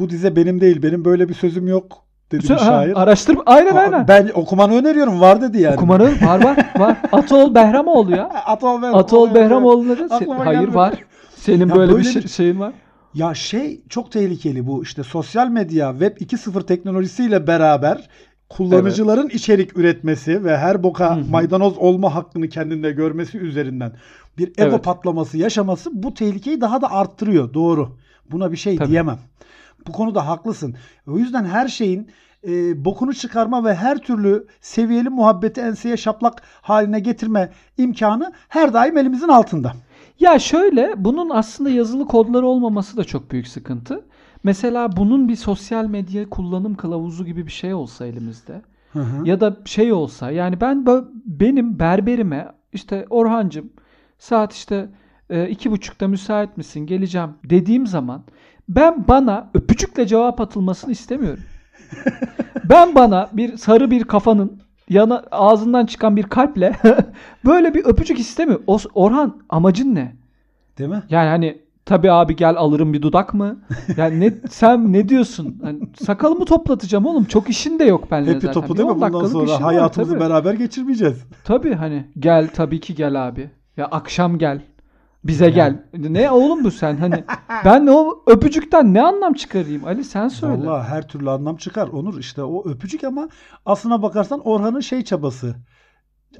Bu 0.00 0.10
dize 0.10 0.36
benim 0.36 0.60
değil. 0.60 0.82
Benim 0.82 1.04
böyle 1.04 1.28
bir 1.28 1.34
sözüm 1.34 1.68
yok 1.68 1.98
dedi 2.32 2.44
bir 2.44 2.48
Ha, 2.48 2.58
şair. 2.58 3.02
araştırma 3.02 3.42
aynen 3.46 3.74
Aa, 3.76 3.78
aynen. 3.80 4.08
Ben 4.08 4.30
okumanı 4.34 4.74
öneriyorum. 4.74 5.20
Var 5.20 5.40
dedi 5.42 5.60
yani. 5.62 5.74
Okumanı 5.74 6.02
var 6.26 6.44
var 6.44 6.56
var. 6.78 6.96
Atol 7.12 7.54
Behramoğlu 7.54 8.10
ya. 8.16 8.24
Atol, 8.46 8.82
ben, 8.82 8.92
Atol 8.92 9.34
Behramoğlu'na 9.34 9.98
da 9.98 10.02
se- 10.06 10.36
hayır 10.44 10.68
var. 10.68 10.94
Senin 11.36 11.68
Ya 11.68 11.74
böyle, 11.76 11.92
bir 11.92 11.96
böyle 11.96 12.08
şey- 12.12 12.22
bir- 12.22 12.28
şeyin 12.28 12.60
var. 12.60 12.72
Ya 13.14 13.34
şey 13.34 13.80
çok 13.88 14.12
tehlikeli 14.12 14.66
bu 14.66 14.82
işte 14.82 15.02
sosyal 15.02 15.48
medya 15.48 15.90
Web 15.90 16.16
2.0 16.16 16.66
teknolojisiyle 16.66 17.46
beraber 17.46 18.08
kullanıcıların 18.48 19.28
içerik 19.28 19.76
üretmesi 19.78 20.44
ve 20.44 20.56
her 20.58 20.82
boka 20.82 21.16
Hı 21.16 21.20
hı. 21.20 21.30
maydanoz 21.30 21.78
olma 21.78 22.14
hakkını 22.14 22.48
kendinde 22.48 22.90
görmesi 22.90 23.38
üzerinden 23.38 23.92
bir 24.38 24.48
ego 24.48 24.54
Evet. 24.58 24.84
patlaması 24.84 25.38
yaşaması 25.38 25.90
bu 25.92 26.14
tehlikeyi 26.14 26.60
daha 26.60 26.82
da 26.82 26.90
arttırıyor. 26.92 27.54
Doğru. 27.54 27.88
Buna 28.30 28.52
bir 28.52 28.56
şey 28.56 28.76
Tabii. 28.76 28.88
diyemem. 28.88 29.18
Bu 29.86 29.92
konuda 29.92 30.26
haklısın. 30.26 30.74
O 31.06 31.18
yüzden 31.18 31.44
her 31.44 31.68
şeyin 31.68 32.10
e, 32.48 32.84
bokunu 32.84 33.14
çıkarma 33.14 33.64
ve 33.64 33.74
her 33.74 33.98
türlü 33.98 34.46
seviyeli 34.60 35.08
muhabbeti 35.08 35.60
enseye 35.60 35.96
şaplak 35.96 36.42
haline 36.62 37.00
getirme 37.00 37.50
imkanı 37.78 38.32
her 38.48 38.72
daim 38.74 38.98
elimizin 38.98 39.28
altında. 39.28 39.72
Ya 40.20 40.38
şöyle 40.38 40.92
bunun 40.96 41.30
aslında 41.30 41.70
yazılı 41.70 42.06
kodları 42.06 42.46
olmaması 42.46 42.96
da 42.96 43.04
çok 43.04 43.30
büyük 43.30 43.48
sıkıntı. 43.48 44.04
Mesela 44.42 44.96
bunun 44.96 45.28
bir 45.28 45.36
sosyal 45.36 45.86
medya 45.86 46.30
kullanım 46.30 46.74
kılavuzu 46.74 47.24
gibi 47.24 47.46
bir 47.46 47.52
şey 47.52 47.74
olsa 47.74 48.06
elimizde. 48.06 48.62
Hı 48.92 48.98
hı. 48.98 49.28
Ya 49.28 49.40
da 49.40 49.56
şey 49.64 49.92
olsa 49.92 50.30
yani 50.30 50.60
ben 50.60 50.86
benim 51.26 51.78
berberime 51.78 52.52
işte 52.72 53.06
Orhancım 53.10 53.72
saat 54.18 54.52
işte 54.52 54.88
e, 55.30 55.48
iki 55.48 55.70
buçukta 55.70 56.08
müsait 56.08 56.56
misin 56.56 56.86
geleceğim 56.86 57.30
dediğim 57.44 57.86
zaman 57.86 58.22
Ben 58.70 59.08
bana 59.08 59.50
öpücükle 59.54 60.06
cevap 60.06 60.40
atılmasını 60.40 60.92
istemiyorum. 60.92 61.42
ben 62.64 62.94
bana 62.94 63.28
bir 63.32 63.56
sarı 63.56 63.90
bir 63.90 64.04
kafanın 64.04 64.60
yana 64.88 65.24
ağzından 65.30 65.86
çıkan 65.86 66.16
bir 66.16 66.22
kalple 66.22 66.76
böyle 67.44 67.74
bir 67.74 67.84
öpücük 67.84 68.18
istemiyorum. 68.18 68.64
O, 68.66 68.78
Orhan 68.94 69.42
amacın 69.48 69.94
ne? 69.94 70.16
Değil 70.78 70.90
mi? 70.90 71.02
Yani 71.10 71.28
hani 71.28 71.58
tabii 71.86 72.12
abi 72.12 72.36
gel 72.36 72.56
alırım 72.56 72.92
bir 72.92 73.02
dudak 73.02 73.34
mı? 73.34 73.58
Yani 73.96 74.20
ne 74.20 74.34
sen 74.50 74.92
ne 74.92 75.08
diyorsun? 75.08 75.58
Hani 75.62 75.80
sakalımı 76.02 76.44
toplatacağım 76.44 77.06
oğlum. 77.06 77.24
Çok 77.24 77.48
işin 77.50 77.78
de 77.78 77.84
yok 77.84 78.10
benimle 78.10 78.30
Hepi 78.30 78.46
zaten. 78.46 78.60
topu 78.60 78.76
değil 78.76 78.88
mi? 78.88 78.92
10 78.94 79.00
Bundan 79.00 79.24
sonra 79.26 79.44
işin 79.44 79.54
var 79.54 79.62
hayatımızı 79.62 80.12
tabii. 80.12 80.20
beraber 80.24 80.54
geçirmeyeceğiz. 80.54 81.24
Tabii 81.44 81.74
hani 81.74 82.04
gel 82.18 82.48
tabii 82.54 82.80
ki 82.80 82.94
gel 82.94 83.28
abi. 83.28 83.50
Ya 83.76 83.86
akşam 83.86 84.38
gel. 84.38 84.60
Bize 85.24 85.50
gel. 85.50 85.82
Ne 85.94 86.30
oğlum 86.30 86.64
bu 86.64 86.70
sen 86.70 86.96
hani 86.96 87.24
ben 87.64 87.86
o 87.86 88.22
öpücükten 88.26 88.94
ne 88.94 89.02
anlam 89.02 89.34
çıkarayım 89.34 89.84
Ali 89.84 90.04
sen 90.04 90.28
söyle. 90.28 90.66
Vallahi 90.66 90.88
her 90.88 91.08
türlü 91.08 91.30
anlam 91.30 91.56
çıkar. 91.56 91.88
Onur 91.88 92.18
işte 92.18 92.42
o 92.42 92.68
öpücük 92.68 93.04
ama 93.04 93.28
aslına 93.66 94.02
bakarsan 94.02 94.40
Orhan'ın 94.40 94.80
şey 94.80 95.04
çabası. 95.04 95.54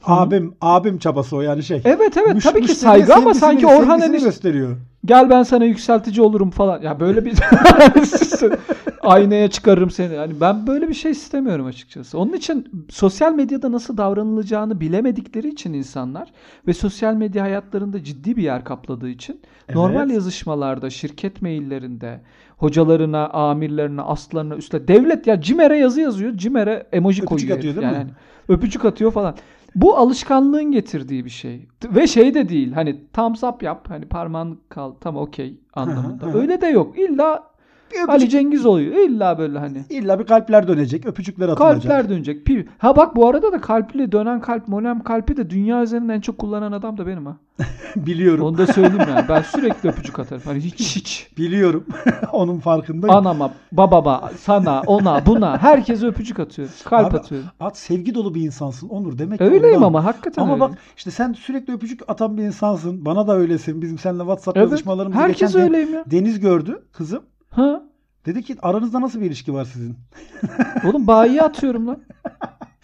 Abim 0.04 0.54
abim 0.60 0.98
çabası 0.98 1.36
o 1.36 1.40
yani 1.40 1.62
şey. 1.62 1.82
Evet 1.84 2.16
evet 2.16 2.34
Müş- 2.36 2.42
tabii 2.42 2.62
ki 2.62 2.74
saygı 2.74 3.14
ama 3.14 3.34
sanki 3.34 3.66
Orhan 3.66 4.00
enişte 4.00 4.24
gösteriyor. 4.26 4.76
gel 5.04 5.30
ben 5.30 5.42
sana 5.42 5.64
yükseltici 5.64 6.22
olurum 6.22 6.50
falan. 6.50 6.82
Ya 6.82 7.00
böyle 7.00 7.24
bir 7.24 7.32
aynaya 9.02 9.50
çıkarırım 9.50 9.90
seni. 9.90 10.14
Yani 10.14 10.32
ben 10.40 10.66
böyle 10.66 10.88
bir 10.88 10.94
şey 10.94 11.10
istemiyorum 11.12 11.66
açıkçası. 11.66 12.18
Onun 12.18 12.32
için 12.32 12.86
sosyal 12.90 13.34
medyada 13.34 13.72
nasıl 13.72 13.96
davranılacağını 13.96 14.80
bilemedikleri 14.80 15.48
için 15.48 15.72
insanlar 15.72 16.32
ve 16.66 16.72
sosyal 16.74 17.14
medya 17.14 17.42
hayatlarında 17.44 18.04
ciddi 18.04 18.36
bir 18.36 18.42
yer 18.42 18.64
kapladığı 18.64 19.08
için 19.08 19.40
Evet. 19.66 19.76
normal 19.76 20.10
yazışmalarda, 20.10 20.90
şirket 20.90 21.42
maillerinde, 21.42 22.20
hocalarına, 22.56 23.28
amirlerine, 23.28 24.02
astlarına, 24.02 24.56
üstle 24.56 24.88
devlet 24.88 25.26
ya 25.26 25.40
CİMER'e 25.40 25.78
yazı 25.78 26.00
yazıyor. 26.00 26.36
CİMER'e 26.36 26.86
emoji 26.92 27.22
Öpücük 27.22 27.28
koyuyor. 27.28 27.58
atıyor 27.58 27.74
değil 27.74 27.86
mi? 27.86 27.92
Yani 27.92 27.96
hani 27.96 28.10
öpücük 28.48 28.84
atıyor 28.84 29.12
falan. 29.12 29.34
Bu 29.74 29.96
alışkanlığın 29.96 30.72
getirdiği 30.72 31.24
bir 31.24 31.30
şey. 31.30 31.68
Ve 31.84 32.06
şey 32.06 32.34
de 32.34 32.48
değil. 32.48 32.72
Hani 32.72 33.04
thumbs 33.12 33.44
up 33.44 33.62
yap. 33.62 33.90
Hani 33.90 34.06
parmağın 34.06 34.60
kal. 34.68 34.92
Tam 35.00 35.16
okey 35.16 35.60
anlamında. 35.74 36.32
Öyle 36.38 36.60
de 36.60 36.66
yok. 36.66 36.98
İlla 36.98 37.49
Bir 37.90 37.96
öpücük- 37.96 38.10
Ali 38.10 38.28
Cengiz 38.28 38.66
oluyor. 38.66 38.94
İlla 39.08 39.38
böyle 39.38 39.58
hani. 39.58 39.84
İlla 39.90 40.18
bir 40.18 40.24
kalpler 40.26 40.68
dönecek, 40.68 41.06
öpücükler 41.06 41.48
atılacak. 41.48 41.82
Kalpler 41.82 42.08
dönecek. 42.08 42.48
Ha 42.78 42.96
bak 42.96 43.16
bu 43.16 43.28
arada 43.28 43.52
da 43.52 43.60
kalpli 43.60 44.12
dönen 44.12 44.40
kalp, 44.40 44.68
monem 44.68 45.02
kalpi 45.02 45.36
de 45.36 45.50
dünya 45.50 45.82
üzerinde 45.82 46.14
en 46.14 46.20
çok 46.20 46.38
kullanan 46.38 46.72
adam 46.72 46.98
da 46.98 47.06
benim 47.06 47.26
ha. 47.26 47.36
Biliyorum. 47.96 48.44
Onu 48.44 48.58
da 48.58 48.66
söyleyeyim 48.66 49.04
yani. 49.16 49.24
Ben 49.28 49.42
sürekli 49.42 49.88
öpücük 49.88 50.18
atarım. 50.18 50.42
Hani 50.44 50.60
hiç 50.60 50.96
hiç. 50.96 51.30
Biliyorum. 51.38 51.84
Onun 52.32 52.58
farkındayım. 52.58 53.16
Anama, 53.16 53.50
babama, 53.72 54.30
sana, 54.40 54.82
ona, 54.86 55.26
buna 55.26 55.58
herkese 55.62 56.06
öpücük 56.06 56.40
atıyorum. 56.40 56.74
Kalp 56.84 57.06
Abi, 57.10 57.16
atıyorum. 57.16 57.48
At 57.60 57.78
sevgi 57.78 58.14
dolu 58.14 58.34
bir 58.34 58.40
insansın 58.42 58.88
Onur 58.88 59.18
demek 59.18 59.40
Öyleyim 59.40 59.76
ondan. 59.76 59.86
ama 59.86 60.04
hakikaten 60.04 60.42
Ama 60.42 60.52
öyle. 60.52 60.60
bak 60.60 60.70
işte 60.96 61.10
sen 61.10 61.32
sürekli 61.32 61.72
öpücük 61.72 62.00
atan 62.08 62.36
bir 62.36 62.42
insansın. 62.42 63.04
Bana 63.04 63.26
da 63.28 63.36
öylesin. 63.36 63.82
Bizim 63.82 63.98
seninle 63.98 64.22
WhatsApp 64.22 64.56
Evet. 64.58 64.70
yazışmalarımızı 64.70 65.20
Herkes 65.20 65.52
geçen 65.52 65.62
öyleyim 65.62 65.94
ya. 65.94 66.04
Deniz 66.10 66.40
gördü 66.40 66.82
kızım. 66.92 67.22
Ha? 67.50 67.82
Dedi 68.26 68.42
ki 68.42 68.56
aranızda 68.62 69.00
nasıl 69.00 69.20
bir 69.20 69.26
ilişki 69.26 69.54
var 69.54 69.64
sizin? 69.64 69.96
Oğlum 70.88 71.06
bayiye 71.06 71.42
atıyorum 71.42 71.86
lan. 71.86 71.98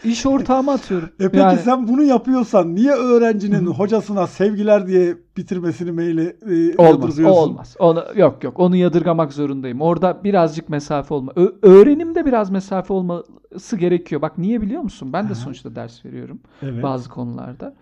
İş 0.05 0.27
ortağıma 0.27 0.73
atıyorum. 0.73 1.09
E 1.21 1.25
peki 1.25 1.37
Yani- 1.39 1.59
sen 1.59 1.89
bunu 1.89 2.03
yapıyorsan 2.03 2.75
niye 2.75 2.93
öğrencinin 2.93 3.67
hocasına 3.67 4.27
sevgiler 4.27 4.87
diye 4.87 5.17
bitirmesini 5.37 5.93
maili 5.93 6.37
e, 6.51 6.77
Olmaz, 6.83 7.21
o 7.21 7.29
olmaz. 7.29 7.77
Onu, 7.79 8.05
yok 8.17 8.45
yok, 8.45 8.61
onu 8.61 8.77
yadırgamak 8.77 9.33
zorundayım. 9.33 9.81
Orada 9.81 10.25
birazcık 10.25 10.69
mesafe 10.69 11.15
olma. 11.15 11.33
Ö- 11.37 11.53
öğrenimde 11.63 12.27
biraz 12.27 12.51
mesafe 12.51 12.93
olması 12.93 13.77
gerekiyor. 13.77 14.23
Bak 14.23 14.39
niye 14.39 14.63
biliyor 14.63 14.83
musun? 14.83 15.13
Ben 15.13 15.25
de 15.25 15.27
Aha. 15.33 15.35
sonuçta 15.35 15.75
ders 15.77 16.05
veriyorum 16.05 16.41
Evet. 16.63 16.83
bazı 16.83 17.09
konularda. 17.11 17.75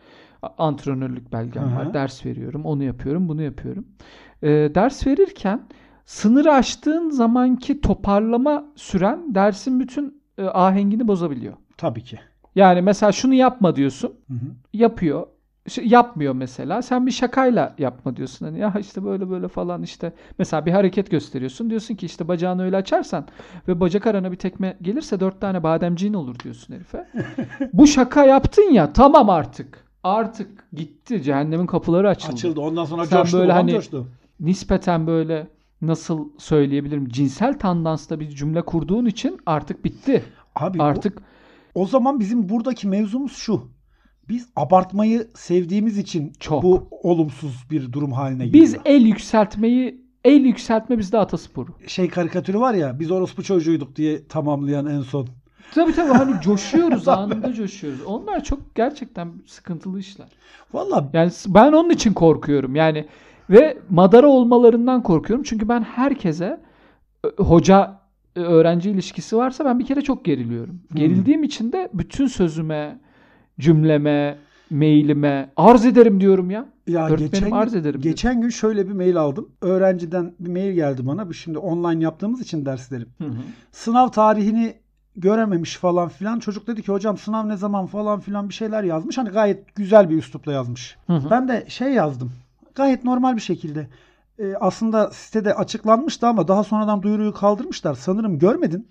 Antrenörlük 0.59 1.33
belgem 1.33 1.65
Aha. 1.65 1.77
var. 1.79 1.95
Ders 1.95 2.27
veriyorum. 2.27 2.65
Onu 2.65 2.83
yapıyorum, 2.83 3.29
bunu 3.29 3.43
yapıyorum. 3.43 3.85
Ee, 4.43 4.49
ders 4.75 5.07
verirken 5.07 5.61
sınırı 6.05 6.53
aştığın 6.53 7.11
zamanki 7.11 7.81
toparlama 7.81 8.65
süren 8.77 9.35
dersin 9.35 9.81
bütün 9.81 10.23
e, 10.39 10.45
ahengini 10.45 11.09
bozabiliyor. 11.09 11.55
Tabii 11.77 12.03
ki. 12.03 12.19
Yani 12.55 12.83
mesela 12.83 13.13
şunu 13.13 13.35
yapma 13.35 13.77
diyorsun 13.77 14.13
Hı 14.29 14.35
hı. 14.35 14.47
yapıyor. 14.73 15.27
Şey, 15.69 15.87
yapmıyor 15.87 16.35
mesela. 16.35 16.83
Sen 16.83 17.07
bir 17.07 17.11
şakayla 17.11 17.75
yapma 17.79 18.17
diyorsun. 18.17 18.47
Hani 18.47 18.59
ya 18.59 18.75
işte 18.81 19.05
böyle 19.05 19.31
böyle 19.31 19.49
falan 19.49 19.83
işte. 19.83 20.13
Mesela 20.39 20.67
bir 20.67 20.73
hareket 20.73 21.11
gösteriyorsun. 21.11 21.71
Diyorsun 21.71 21.95
ki 21.95 22.07
işte 22.07 22.29
bacağını 22.29 22.65
öyle 22.65 22.77
açarsan 22.77 23.27
ve 23.69 23.81
bacak 23.81 24.07
arana 24.07 24.33
bir 24.33 24.37
tekme 24.37 24.77
gelirse 24.83 25.21
dört 25.21 25.41
tane 25.41 25.63
bademciğin 25.63 26.15
olur 26.15 26.39
diyorsun 26.39 26.75
herife. 26.75 27.09
Bu 27.73 27.87
şaka 27.87 28.25
yaptın 28.25 28.63
ya 28.73 28.93
tamam 28.93 29.31
artık. 29.31 29.85
Artık 30.03 30.65
gitti. 30.73 31.23
Cehennemin 31.23 31.67
kapıları 31.67 32.09
açıldı. 32.09 32.33
Açıldı. 32.33 32.61
Ondan 32.61 32.85
sonra 32.85 33.07
Sen 33.07 33.23
coştu. 33.23 33.39
böyle 33.39 33.53
hani- 33.53 33.71
coştu. 33.71 34.07
Nispeten 34.41 35.07
böyle 35.07 35.47
nasıl 35.83 36.29
söyleyebilirim? 36.39 37.09
Cinsel 37.09 37.59
tandansta 37.59 38.21
bir 38.21 38.29
cümle 38.29 38.63
kurduğun 38.63 39.07
için 39.07 39.39
artık 39.47 39.85
bitti. 39.85 40.25
Abi 40.57 40.83
Artık 40.83 41.23
o 41.75 41.87
zaman 41.87 42.21
bizim 42.21 42.49
buradaki 42.49 42.89
mevzumuz 42.89 43.37
şu. 43.37 43.75
Biz 44.29 44.49
abartmayı 44.57 45.29
sevdiğimiz 45.35 45.99
için 45.99 46.33
Çok. 46.41 46.63
bu 46.63 46.89
olumsuz 46.91 47.65
bir 47.71 47.93
durum 47.93 48.13
haline 48.13 48.47
geliyor. 48.47 48.65
biz 48.65 48.77
el 48.85 49.03
yükseltmeyi 49.07 50.05
el 50.25 50.41
yükseltme 50.45 50.99
bizde 50.99 51.19
atasporu. 51.19 51.75
şey 51.87 52.09
karikatürü 52.09 52.61
var 52.61 52.75
ya 52.75 53.01
biz 53.01 53.11
orospu 53.11 53.43
çocuğuyduk 53.43 53.97
diye 53.97 54.29
tamamlayan 54.29 54.87
en 54.87 55.01
son. 55.01 55.29
Tabii 55.75 55.93
tabii 55.93 56.13
hani 56.13 56.41
coşuyoruz 56.43 57.09
anında 57.09 57.53
coşuyoruz. 57.53 58.03
Onlar 58.03 58.45
çok 58.45 58.75
gerçekten 58.75 59.33
sıkıntılı 59.47 60.01
işler. 60.01 60.29
Valla 60.73 61.11
Yani 61.13 61.31
ben 61.49 61.73
onun 61.73 61.91
için 61.91 62.13
korkuyorum. 62.13 62.77
Yani 62.77 63.07
ve 63.51 63.79
madara 63.91 64.27
olmalarından 64.27 65.03
korkuyorum. 65.03 65.45
Çünkü 65.49 65.69
ben 65.69 65.83
herkese 65.83 66.61
ö- 67.25 67.45
hoca 67.45 68.01
e, 68.37 68.41
öğrenci 68.41 68.91
ilişkisi 68.91 69.37
varsa 69.37 69.65
ben 69.65 69.79
bir 69.79 69.87
kere 69.87 70.03
çok 70.03 70.25
geriliyorum. 70.25 70.81
Gerildiğim 70.95 71.43
için 71.43 71.73
de 71.73 71.89
bütün 71.95 72.27
sözüme, 72.27 72.99
cümleme, 73.61 74.39
mailime 74.71 75.51
arz 75.57 75.87
ederim 75.87 76.21
diyorum 76.21 76.51
ya. 76.51 76.67
ya 76.87 77.07
Öğretmenim 77.07 77.31
geçen 77.33 77.51
arz 77.51 77.73
gün, 77.73 77.81
ederim. 77.81 78.01
geçen 78.01 78.41
gün 78.41 78.49
şöyle 78.49 78.89
bir 78.89 78.93
mail 78.93 79.17
aldım. 79.17 79.49
Öğrenciden 79.61 80.33
bir 80.41 80.51
mail 80.51 80.73
geldi 80.75 81.07
bana. 81.07 81.29
Bu 81.29 81.35
şimdi 81.35 81.59
online 81.59 82.03
yaptığımız 82.05 82.41
için 82.41 82.67
derslerim. 82.67 83.09
Hı 83.19 83.25
hı. 83.25 83.35
Sınav 83.73 84.09
tarihini 84.09 84.75
görememiş 85.17 85.77
falan 85.77 86.09
filan. 86.09 86.39
Çocuk 86.39 86.67
dedi 86.67 86.83
ki 86.83 86.93
hocam 86.93 87.19
sınav 87.19 87.49
ne 87.49 87.57
zaman 87.57 87.87
falan 87.87 88.21
filan 88.21 88.49
bir 88.49 88.55
şeyler 88.55 88.83
yazmış. 88.85 89.19
Hani 89.19 89.29
gayet 89.31 89.75
güzel 89.75 90.11
bir 90.11 90.17
üslupla 90.17 90.53
yazmış. 90.53 90.97
Hı 91.07 91.13
hı. 91.13 91.31
Ben 91.31 91.49
de 91.49 91.65
şey 91.69 91.89
yazdım. 91.93 92.33
Gayet 92.75 93.05
normal 93.05 93.37
bir 93.37 93.41
şekilde. 93.41 93.89
Ee, 94.39 94.55
aslında 94.61 95.11
sitede 95.11 95.55
açıklanmıştı 95.55 96.27
ama 96.27 96.49
daha 96.49 96.65
sonradan 96.65 97.03
duyuruyu 97.03 97.35
kaldırmışlar. 97.35 97.95
Sanırım 97.95 98.39
görmedin. 98.39 98.89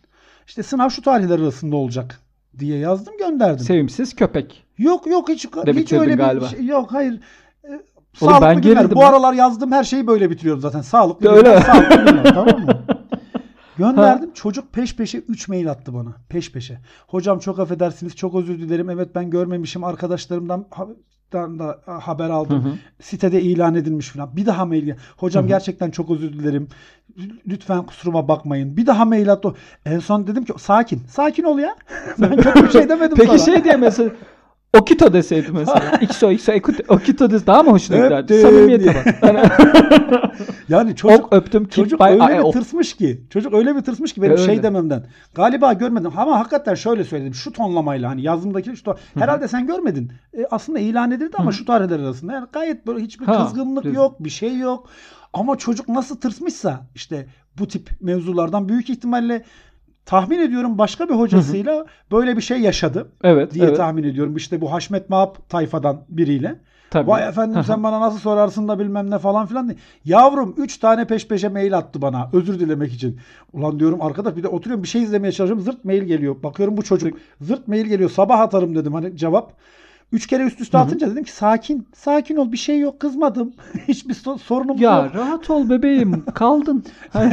İşte 0.48 0.64
sınav 0.64 0.90
şu 0.90 1.02
tarihler 1.02 1.40
arasında 1.40 1.76
olacak 1.76 2.20
diye 2.60 2.78
yazdım 2.80 3.18
gönderdim. 3.18 3.66
Sevimsiz 3.66 4.16
köpek. 4.16 4.64
yok 4.78 5.08
yok 5.08 5.30
hiç 5.30 5.46
hiç 5.48 5.68
bitirdin 5.68 6.02
öyle 6.02 6.16
galiba. 6.16 6.44
bir 6.46 6.50
şey 6.50 6.66
yok 6.66 6.94
hayır. 6.94 7.20
Ee, 7.64 7.68
Oğlum 7.68 7.82
sağlıklı 8.14 8.46
ben 8.46 8.62
günler. 8.62 8.92
Bu 8.92 9.00
lan. 9.00 9.10
aralar 9.10 9.34
yazdığım 9.34 9.72
her 9.72 9.84
şeyi 9.84 10.08
böyle 10.08 10.30
bitiriyorum 10.30 10.62
zaten. 10.62 10.82
Sağlıklı 10.82 11.30
Öyle 11.30 11.42
günler, 11.50 11.62
sağlıklı 11.62 11.96
günler 12.06 12.34
tamam 12.34 12.66
mı? 12.66 12.72
Gönderdim. 13.78 14.34
Çocuk 14.34 14.74
peş 14.74 14.96
peşe 14.96 15.18
3 15.18 15.48
mail 15.48 15.72
attı 15.72 15.94
bana. 15.94 16.10
Peş 16.30 16.52
peşe. 16.52 16.80
Hocam 17.08 17.40
çok 17.40 17.60
affedersiniz. 17.60 18.16
Çok 18.16 18.36
özür 18.36 18.60
dilerim. 18.60 18.90
Evet 18.90 19.16
ben 19.16 19.30
görmemişim. 19.30 19.84
Arkadaşlarımdan 19.84 20.66
ha- 20.72 20.88
dan 21.34 21.60
da 21.60 21.80
haber 21.86 22.30
aldım. 22.30 22.64
Hı 22.64 22.70
hı. 22.70 22.74
Sitede 23.02 23.42
ilan 23.42 23.76
edilmiş 23.76 24.10
falan. 24.10 24.36
Bir 24.36 24.46
daha 24.46 24.66
mail. 24.66 24.94
Hocam 25.18 25.48
gerçekten 25.48 25.92
çok 25.92 26.12
özür 26.12 26.34
dilerim. 26.34 26.68
Lütfen 27.48 27.86
kusuruma 27.86 28.28
bakmayın. 28.28 28.78
Bir 28.78 28.86
daha 28.86 29.06
mail 29.06 29.32
attı. 29.32 29.54
En 29.86 30.00
son 30.00 30.28
dedim 30.28 30.46
ki 30.46 30.54
sakin. 30.58 31.02
Sakin 31.10 31.44
ol 31.44 31.60
ya. 31.60 31.76
ben 32.20 32.36
kötü 32.36 32.64
bir 32.64 32.70
şey 32.70 32.90
demedim 32.90 33.18
Peki 33.18 33.28
sana. 33.40 33.54
şey 33.56 33.64
diye 33.64 33.78
mesela 33.78 34.10
Okito 34.80 35.14
deseydi 35.14 35.52
mesela. 35.52 35.98
XO, 36.02 36.32
XO, 36.32 36.52
Okito, 36.54 36.94
Okito 36.94 37.32
des 37.32 37.46
daha 37.48 37.64
mı 37.64 37.72
hoşuna 37.72 37.98
giderdi? 37.98 38.42
Samimiyete 38.42 38.96
bak. 38.96 39.16
Hani, 39.22 39.40
Yani 40.70 40.96
çocuk 40.96 41.26
ok 41.26 41.34
öptüm. 41.34 41.64
Çocuk 41.64 41.74
Çocuk 41.86 42.00
bay, 42.00 42.14
öyle 42.14 42.24
ay, 42.24 42.34
bir 42.34 42.40
ok. 42.44 42.54
tırsmış 42.54 42.94
ki. 42.94 43.22
Çocuk 43.30 43.54
öyle 43.54 43.76
bir 43.76 43.82
tırsmış 43.82 44.14
ki 44.14 44.22
benim 44.22 44.32
Öyle. 44.32 44.46
şey 44.46 44.64
dememden. 44.64 45.06
Galiba 45.36 45.74
görmedim 45.74 46.12
ama 46.18 46.40
hakikaten 46.40 46.76
şöyle 46.76 47.04
söyledim. 47.04 47.34
Şu 47.34 47.52
tonlamayla 47.52 48.10
hani 48.10 48.22
yazımdaki 48.22 48.76
şu 48.78 48.84
ton- 48.84 48.98
Herhalde 49.14 49.48
sen 49.48 49.68
görmedin. 49.68 50.12
E, 50.38 50.46
aslında 50.52 50.80
ilan 50.80 51.12
edildi 51.12 51.36
ama 51.38 51.52
şu 51.52 51.66
tarihler 51.66 52.00
arasında. 52.00 52.34
Yani 52.34 52.48
gayet 52.54 52.88
böyle 52.88 53.00
hiçbir 53.04 53.26
Ha, 53.26 53.44
kızgınlık 53.46 53.84
dedim. 53.84 53.96
yok, 53.96 54.24
bir 54.24 54.30
şey 54.30 54.58
yok. 54.58 54.90
Ama 55.34 55.56
çocuk 55.58 55.90
nasıl 55.90 56.16
tırsmışsa 56.20 56.82
işte 56.96 57.28
bu 57.60 57.68
tip 57.68 57.90
mevzulardan 58.02 58.70
büyük 58.70 58.90
ihtimalle 58.90 59.44
tahmin 60.06 60.40
ediyorum 60.40 60.78
başka 60.78 61.10
bir 61.10 61.14
hocasıyla 61.14 61.86
böyle 62.12 62.38
bir 62.38 62.42
şey 62.42 62.60
yaşadı 62.60 63.12
Evet, 63.24 63.54
diye 63.54 63.66
evet. 63.66 63.78
tahmin 63.78 64.04
ediyorum. 64.04 64.36
İşte 64.36 64.62
bu 64.62 64.72
Haşmet 64.72 65.10
Mahap 65.10 65.50
tayfadan 65.50 66.02
biriyle. 66.10 66.60
Tabii. 66.90 67.08
Vay 67.08 67.28
efendim 67.28 67.64
sen 67.64 67.84
bana 67.84 68.02
nasıl 68.02 68.20
sorarsın 68.20 68.68
da 68.68 68.80
bilmem 68.80 69.12
ne 69.12 69.20
falan 69.20 69.46
filan 69.46 69.68
diye. 69.68 69.78
Yavrum 70.06 70.56
3 70.58 70.78
tane 70.78 71.08
peş 71.08 71.28
peşe 71.28 71.50
mail 71.50 71.78
attı 71.78 72.02
bana 72.02 72.30
özür 72.34 72.60
dilemek 72.60 72.94
için. 72.94 73.20
Ulan 73.54 73.80
diyorum 73.80 74.02
arkadaş 74.02 74.36
bir 74.36 74.44
de 74.44 74.48
oturuyorum 74.48 74.84
bir 74.84 74.88
şey 74.88 75.04
izlemeye 75.04 75.32
çalışıyorum 75.32 75.64
zırt 75.64 75.86
mail 75.86 76.04
geliyor. 76.04 76.44
Bakıyorum 76.44 76.78
bu 76.78 76.84
çocuk 76.84 77.18
zırt 77.42 77.68
mail 77.68 77.86
geliyor 77.86 78.10
sabah 78.10 78.40
atarım 78.40 78.76
dedim 78.76 78.94
hani 78.94 79.18
cevap. 79.18 79.54
Üç 80.12 80.28
kere 80.28 80.44
üst 80.44 80.62
üste 80.62 80.78
atınca 80.78 81.12
dedim 81.12 81.24
ki 81.24 81.32
sakin 81.32 81.88
sakin 81.96 82.36
ol 82.36 82.52
bir 82.52 82.58
şey 82.58 82.80
yok 82.80 83.00
kızmadım. 83.00 83.54
Hiçbir 83.88 84.14
so- 84.14 84.40
sorunum 84.40 84.78
Ya 84.78 85.04
yok. 85.06 85.16
rahat 85.16 85.50
ol 85.50 85.70
bebeğim. 85.70 86.26
Kaldın. 86.34 86.86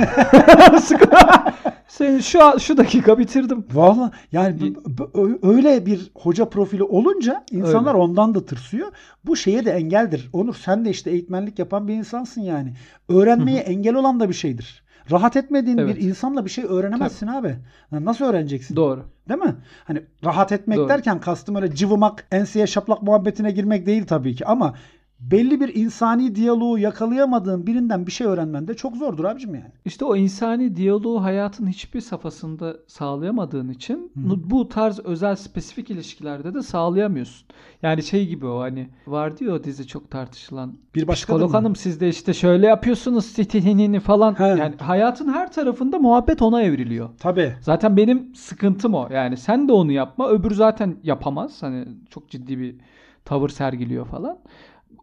Seni 1.88 2.22
şu 2.22 2.44
an, 2.44 2.58
şu 2.58 2.76
dakika 2.76 3.18
bitirdim. 3.18 3.64
Vallahi 3.72 4.10
yani 4.32 4.60
b- 4.60 4.98
b- 4.98 5.48
öyle 5.48 5.86
bir 5.86 6.10
hoca 6.14 6.44
profili 6.44 6.82
olunca 6.82 7.44
insanlar 7.50 7.94
ondan 7.94 8.34
da 8.34 8.44
tırsıyor. 8.46 8.92
Bu 9.24 9.36
şeye 9.36 9.64
de 9.64 9.70
engeldir. 9.70 10.28
Onur 10.32 10.54
sen 10.54 10.84
de 10.84 10.90
işte 10.90 11.10
eğitmenlik 11.10 11.58
yapan 11.58 11.88
bir 11.88 11.94
insansın 11.94 12.40
yani. 12.40 12.72
Öğrenmeye 13.08 13.58
engel 13.60 13.94
olan 13.94 14.20
da 14.20 14.28
bir 14.28 14.34
şeydir. 14.34 14.82
Rahat 15.10 15.36
etmediğin 15.36 15.78
Evet. 15.78 15.96
bir 15.96 16.02
insanla 16.02 16.44
bir 16.44 16.50
şey 16.50 16.64
öğrenemezsin 16.64 17.26
abi. 17.26 17.56
Yani 17.92 18.04
Nasıl 18.04 18.24
öğreneceksin? 18.24 18.76
Doğru. 18.76 19.04
Değil 19.28 19.40
mi? 19.40 19.54
Hani 19.84 20.02
rahat 20.24 20.52
etmek 20.52 20.78
Doğru. 20.78 20.88
derken 20.88 21.20
kastım 21.20 21.56
öyle 21.56 21.74
cıvımak, 21.74 22.26
enseye 22.32 22.66
şaplak 22.66 23.02
muhabbetine 23.02 23.50
girmek 23.50 23.86
değil 23.86 24.06
tabii 24.06 24.34
ki 24.34 24.46
ama 24.46 24.74
belli 25.20 25.60
bir 25.60 25.74
insani 25.74 26.34
diyaloğu 26.34 26.78
yakalayamadığın 26.78 27.66
birinden 27.66 28.06
bir 28.06 28.12
şey 28.12 28.26
öğrenmen 28.26 28.68
de 28.68 28.74
çok 28.74 28.96
zordur 28.96 29.24
abicim 29.24 29.54
yani. 29.54 29.72
İşte 29.84 30.04
o 30.04 30.16
insani 30.16 30.76
diyaloğu 30.76 31.22
hayatın 31.22 31.66
hiçbir 31.66 32.00
safhasında 32.00 32.76
sağlayamadığın 32.86 33.68
için 33.68 34.12
bu 34.50 34.68
tarz 34.68 34.98
özel 34.98 35.36
spesifik 35.36 35.90
ilişkilerde 35.90 36.54
de 36.54 36.62
sağlayamıyorsun. 36.62 37.48
Yani 37.82 38.02
şey 38.02 38.26
gibi 38.26 38.46
o 38.46 38.60
hani 38.60 38.88
var 39.06 39.38
diyor 39.38 39.64
dizi 39.64 39.86
çok 39.86 40.10
tartışılan. 40.10 40.78
Bir 40.94 41.08
başka 41.08 41.32
Psikolog 41.32 41.54
hanım 41.54 41.76
siz 41.76 42.00
de 42.00 42.08
işte 42.08 42.34
şöyle 42.34 42.66
yapıyorsunuz 42.66 43.24
stitinini 43.24 44.00
falan. 44.00 44.38
He. 44.38 44.44
Yani 44.44 44.74
hayatın 44.80 45.32
her 45.32 45.52
tarafında 45.52 45.98
muhabbet 45.98 46.42
ona 46.42 46.62
evriliyor. 46.62 47.08
Tabii. 47.18 47.54
Zaten 47.60 47.96
benim 47.96 48.34
sıkıntım 48.34 48.94
o. 48.94 49.08
Yani 49.12 49.36
sen 49.36 49.68
de 49.68 49.72
onu 49.72 49.92
yapma. 49.92 50.28
Öbürü 50.28 50.54
zaten 50.54 50.96
yapamaz. 51.02 51.62
Hani 51.62 51.88
çok 52.10 52.28
ciddi 52.28 52.58
bir 52.58 52.76
tavır 53.24 53.48
sergiliyor 53.48 54.06
falan. 54.06 54.38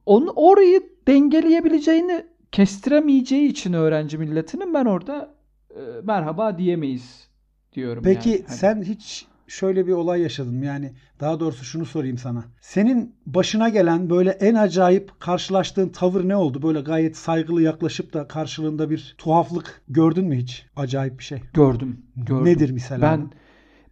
Onu 0.05 0.29
orayı 0.35 0.83
dengeleyebileceğini 1.07 2.25
kestiremeyeceği 2.51 3.49
için 3.49 3.73
öğrenci 3.73 4.17
milletinin 4.17 4.73
ben 4.73 4.85
orada 4.85 5.35
e, 5.69 5.81
merhaba 6.03 6.57
diyemeyiz 6.57 7.27
diyorum. 7.73 8.03
Peki 8.03 8.29
yani. 8.29 8.43
Hani- 8.47 8.57
sen 8.57 8.81
hiç 8.83 9.27
şöyle 9.47 9.87
bir 9.87 9.91
olay 9.91 10.21
yaşadın 10.21 10.55
mı? 10.55 10.65
Yani 10.65 10.93
daha 11.19 11.39
doğrusu 11.39 11.63
şunu 11.65 11.85
sorayım 11.85 12.17
sana. 12.17 12.45
Senin 12.61 13.15
başına 13.25 13.69
gelen 13.69 14.09
böyle 14.09 14.29
en 14.29 14.55
acayip 14.55 15.19
karşılaştığın 15.19 15.89
tavır 15.89 16.27
ne 16.27 16.35
oldu? 16.35 16.61
Böyle 16.61 16.81
gayet 16.81 17.17
saygılı 17.17 17.61
yaklaşıp 17.61 18.13
da 18.13 18.27
karşılığında 18.27 18.89
bir 18.89 19.15
tuhaflık 19.17 19.81
gördün 19.89 20.25
mü 20.25 20.37
hiç? 20.37 20.65
Acayip 20.75 21.19
bir 21.19 21.23
şey. 21.23 21.41
gördüm, 21.53 22.01
gördüm. 22.15 22.45
Nedir 22.45 22.69
mesela? 22.69 23.01
Ben 23.01 23.31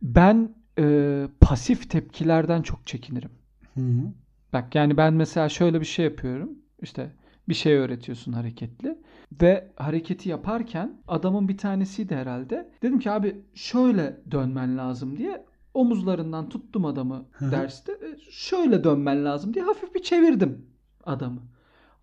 ben 0.01 0.55
e, 0.79 1.27
pasif 1.41 1.89
tepkilerden 1.89 2.61
çok 2.61 2.87
çekinirim. 2.87 3.31
Hı 3.73 3.81
hı. 3.81 4.13
Bak 4.55 4.75
yani 4.75 4.97
ben 4.97 5.13
mesela 5.13 5.49
şöyle 5.49 5.81
bir 5.81 5.85
şey 5.85 6.05
yapıyorum. 6.05 6.49
İşte 6.81 7.11
bir 7.49 7.53
şey 7.53 7.73
öğretiyorsun 7.73 8.33
hareketli 8.33 8.97
ve 9.41 9.71
hareketi 9.75 10.29
yaparken 10.29 10.93
adamın 11.07 11.47
bir 11.47 11.57
tanesiydi 11.57 12.15
herhalde. 12.15 12.69
Dedim 12.81 12.99
ki 12.99 13.11
abi 13.11 13.41
şöyle 13.53 14.17
dönmen 14.31 14.77
lazım 14.77 15.17
diye 15.17 15.45
omuzlarından 15.73 16.49
tuttum 16.49 16.85
adamı 16.85 17.25
derste. 17.41 17.91
E, 17.91 18.31
Şöyle 18.31 18.83
dönmen 18.83 19.25
lazım 19.25 19.53
diye 19.53 19.65
hafif 19.65 19.95
bir 19.95 20.03
çevirdim 20.03 20.65
adamı. 21.03 21.41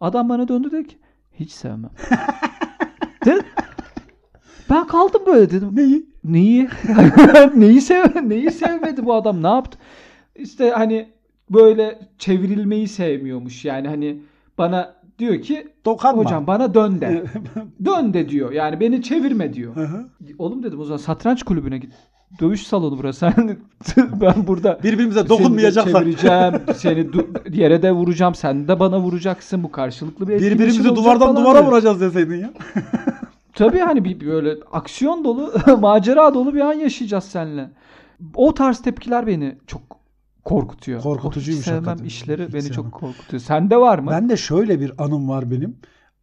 Adam 0.00 0.28
bana 0.28 0.48
döndü 0.48 0.70
dedi 0.70 0.88
ki 0.88 0.98
hiç 1.32 1.50
sevmem. 1.50 1.90
Dedi. 3.24 3.44
Ben 4.70 4.86
kaldım 4.86 5.22
böyle 5.26 5.50
dedim. 5.50 5.76
Neyi? 5.76 6.06
Neyi? 6.24 6.68
neyi 7.54 7.80
sev 7.80 8.04
neyi 8.28 8.50
sevmedi 8.50 9.06
bu 9.06 9.14
adam? 9.14 9.42
Ne 9.42 9.48
yaptı? 9.48 9.78
İşte 10.36 10.70
hani 10.70 11.12
böyle 11.54 11.98
çevrilmeyi 12.18 12.88
sevmiyormuş. 12.88 13.64
Yani 13.64 13.88
hani 13.88 14.22
bana 14.58 14.94
diyor 15.18 15.40
ki 15.42 15.68
Dokanma. 15.84 16.22
hocam 16.22 16.46
bana 16.46 16.74
dön 16.74 17.00
de. 17.00 17.24
dön 17.84 18.14
de 18.14 18.28
diyor. 18.28 18.52
Yani 18.52 18.80
beni 18.80 19.02
çevirme 19.02 19.52
diyor. 19.54 19.74
Oğlum 20.38 20.62
dedim 20.62 20.80
o 20.80 20.84
zaman 20.84 20.98
satranç 20.98 21.42
kulübüne 21.42 21.78
git. 21.78 21.92
Dövüş 22.40 22.66
salonu 22.66 22.98
burası. 22.98 23.26
Hani 23.36 23.56
ben 24.20 24.46
burada 24.46 24.78
Birbirimize 24.82 25.28
dokunmayacaklar. 25.28 26.00
çevireceğim. 26.00 26.52
Seni 26.76 27.00
du- 27.00 27.56
yere 27.56 27.82
de 27.82 27.92
vuracağım. 27.92 28.34
Sen 28.34 28.68
de 28.68 28.80
bana 28.80 29.00
vuracaksın. 29.00 29.62
Bu 29.62 29.72
karşılıklı 29.72 30.28
bir 30.28 30.40
Birbirimizi 30.40 30.96
duvardan 30.96 31.36
duvara 31.36 31.58
diyor. 31.58 31.72
vuracağız 31.72 32.00
deseydin 32.00 32.36
ya. 32.36 32.52
Tabii 33.54 33.78
hani 33.78 34.04
bir 34.04 34.26
böyle 34.26 34.54
aksiyon 34.72 35.24
dolu, 35.24 35.52
macera 35.80 36.34
dolu 36.34 36.54
bir 36.54 36.60
an 36.60 36.72
yaşayacağız 36.72 37.24
seninle. 37.24 37.70
O 38.34 38.54
tarz 38.54 38.82
tepkiler 38.82 39.26
beni 39.26 39.56
çok 39.66 39.82
korkutuyor. 40.44 41.00
Korkutucuymuş 41.02 41.60
hiç 41.60 41.66
sevmem 41.66 41.84
hakikaten. 41.84 42.04
işleri 42.08 42.46
Hiç 42.46 42.52
beni 42.54 42.62
sevmem. 42.62 42.74
çok 42.76 42.92
korkutuyor. 42.92 43.40
Sende 43.40 43.76
var 43.76 43.98
mı? 43.98 44.10
Ben 44.10 44.28
de 44.28 44.36
şöyle 44.36 44.80
bir 44.80 44.92
anım 45.04 45.28
var 45.28 45.50
benim. 45.50 45.76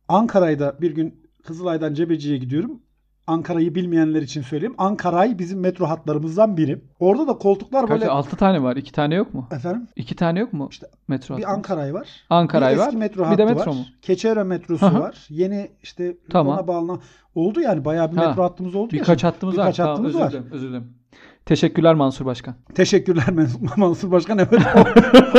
Ankara'da 0.08 0.76
bir 0.82 0.92
gün 0.96 1.30
Kızılay'dan 1.44 1.94
Cebeci'ye 1.94 2.38
gidiyorum. 2.38 2.82
Ankara'yı 3.28 3.76
bilmeyenler 3.76 4.22
için 4.22 4.42
söyleyeyim. 4.42 4.76
Ankara'yı 4.78 5.40
bizim 5.40 5.60
metro 5.60 5.86
hatlarımızdan 5.86 6.58
biri. 6.58 6.82
Orada 7.00 7.28
da 7.28 7.34
koltuklar 7.38 7.82
Kaç? 7.88 7.90
böyle... 8.00 8.10
6 8.10 8.36
tane 8.36 8.64
var. 8.64 8.76
2 8.76 8.92
tane 8.92 9.16
yok 9.16 9.34
mu? 9.34 9.48
Efendim? 9.52 9.88
2 9.96 10.16
tane 10.16 10.40
yok 10.40 10.54
mu? 10.54 10.68
İşte 10.72 10.88
metro 11.08 11.38
Bir? 11.38 11.52
Ankara'yı 11.54 11.94
var. 11.94 12.08
Ankara'yı 12.30 12.76
bir 12.76 12.82
var. 12.82 12.86
eski 12.88 12.98
metro 12.98 13.32
bir 13.32 13.38
de 13.38 13.46
metro 13.46 13.60
var. 13.72 13.76
mu? 13.76 13.86
Keçiören 14.02 14.48
metrosu 14.48 14.86
var. 14.86 15.26
Yeni 15.30 15.72
işte 15.84 16.18
Tamam. 16.30 16.54
ona 16.58 16.68
bağlanan 16.68 17.00
oldu 17.36 17.62
yani 17.62 17.86
bayağı 17.86 18.12
bir 18.12 18.18
Ha. 18.18 18.28
metro 18.28 18.44
hattımız 18.44 18.76
oldu. 18.76 18.96
ya 18.96 19.02
Birkaç 19.02 19.22
şimdi. 19.22 19.34
hattımız 19.34 19.58
var. 19.58 19.64
Birkaç 19.66 19.78
Tamam, 19.78 19.92
hattımız 19.92 20.10
özür 20.16 20.20
var. 20.26 20.32
dilerim. 20.32 20.48
Özür 20.52 20.68
dilerim. 20.70 20.94
Teşekkürler 21.50 21.96
Mansur 21.96 22.26
Başkan. 22.26 22.56
Teşekkürler 22.76 23.26
Mansur 23.78 24.12
Başkan. 24.12 24.38
Evet. 24.38 24.62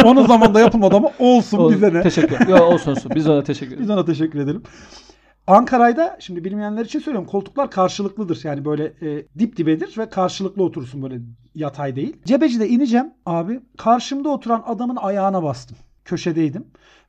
Onun 0.04 0.26
zamanında 0.26 0.60
yapılmadı 0.60 0.96
ama 0.96 1.10
olsun 1.18 1.58
O- 1.58 1.70
bize 1.70 1.94
ne. 1.94 2.02
Teşekkür. 2.02 2.48
Yo, 2.48 2.64
olsun 2.64 2.90
olsun. 2.90 3.12
Biz 3.14 3.28
ona 3.28 3.42
teşekkür 3.42 3.72
ederiz. 3.72 3.82
Biz 3.82 3.90
ona 3.90 4.04
teşekkür 4.04 4.38
edelim. 4.38 4.62
Ankara'da 5.46 6.16
şimdi 6.20 6.44
bilmeyenler 6.44 6.84
için 6.84 6.98
söylüyorum 6.98 7.28
koltuklar 7.30 7.70
karşılıklıdır. 7.70 8.40
Yani 8.44 8.64
böyle 8.64 8.84
e, 8.84 9.24
dip 9.38 9.56
dibedir 9.56 9.98
ve 9.98 10.08
karşılıklı 10.08 10.62
oturursun 10.62 11.02
böyle 11.02 11.20
yatay 11.54 11.96
değil. 11.96 12.16
Cebeci'de 12.24 12.68
ineceğim 12.68 13.06
abi. 13.26 13.60
Karşımda 13.78 14.28
oturan 14.28 14.62
adamın 14.66 14.96
ayağına 14.96 15.42
bastım. 15.42 15.76
Köşedeydim. 16.04 16.64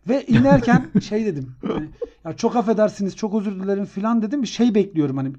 Ve 0.10 0.26
inerken 0.26 0.86
şey 1.10 1.26
dedim. 1.26 1.56
hani, 1.68 1.88
ya 2.26 2.34
çok 2.34 2.56
affedersiniz 2.56 3.16
çok 3.16 3.36
özür 3.36 3.60
dilerim 3.64 3.86
filan 3.86 4.22
dedim. 4.22 4.42
Bir 4.42 4.48
şey 4.48 4.76
bekliyorum 4.76 5.18
hani. 5.18 5.34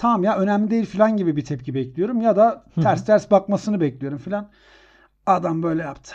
Tamam 0.00 0.24
ya 0.24 0.36
önemli 0.36 0.70
değil 0.70 0.86
filan 0.86 1.16
gibi 1.16 1.36
bir 1.36 1.44
tepki 1.44 1.74
bekliyorum. 1.74 2.20
Ya 2.20 2.36
da 2.36 2.64
ters 2.82 3.04
ters 3.04 3.30
bakmasını 3.30 3.80
bekliyorum 3.80 4.18
filan. 4.18 4.48
Adam 5.26 5.62
böyle 5.62 5.82
yaptı. 5.82 6.14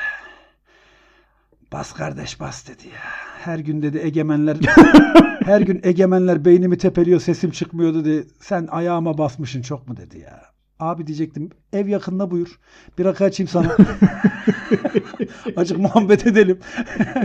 Bas 1.72 1.94
kardeş 1.94 2.40
bas 2.40 2.68
dedi 2.68 2.88
ya. 2.88 3.02
Her 3.42 3.60
gün 3.60 3.82
dedi 3.82 3.98
egemenler 3.98 4.58
her 5.46 5.62
gün 5.62 5.82
egemenler 5.84 6.46
beynimi 6.46 6.78
tepeliyor 6.78 7.20
sesim 7.20 7.52
çıkmıyor 7.52 7.94
dedi. 7.94 8.28
Sen 8.40 8.68
ayağıma 8.72 9.18
basmışın 9.18 9.62
çok 9.62 9.88
mu 9.88 9.98
dedi 9.98 10.20
ya. 10.20 10.42
Abi 10.80 11.08
diyecektim 11.08 11.50
ev 11.74 11.88
yakında 11.88 12.32
buyur. 12.32 12.60
Bir 12.98 13.06
rakı 13.06 13.24
açayım 13.24 13.50
sana. 13.50 13.78
Acık 15.56 15.78
muhabbet 15.78 16.28
edelim. 16.28 16.60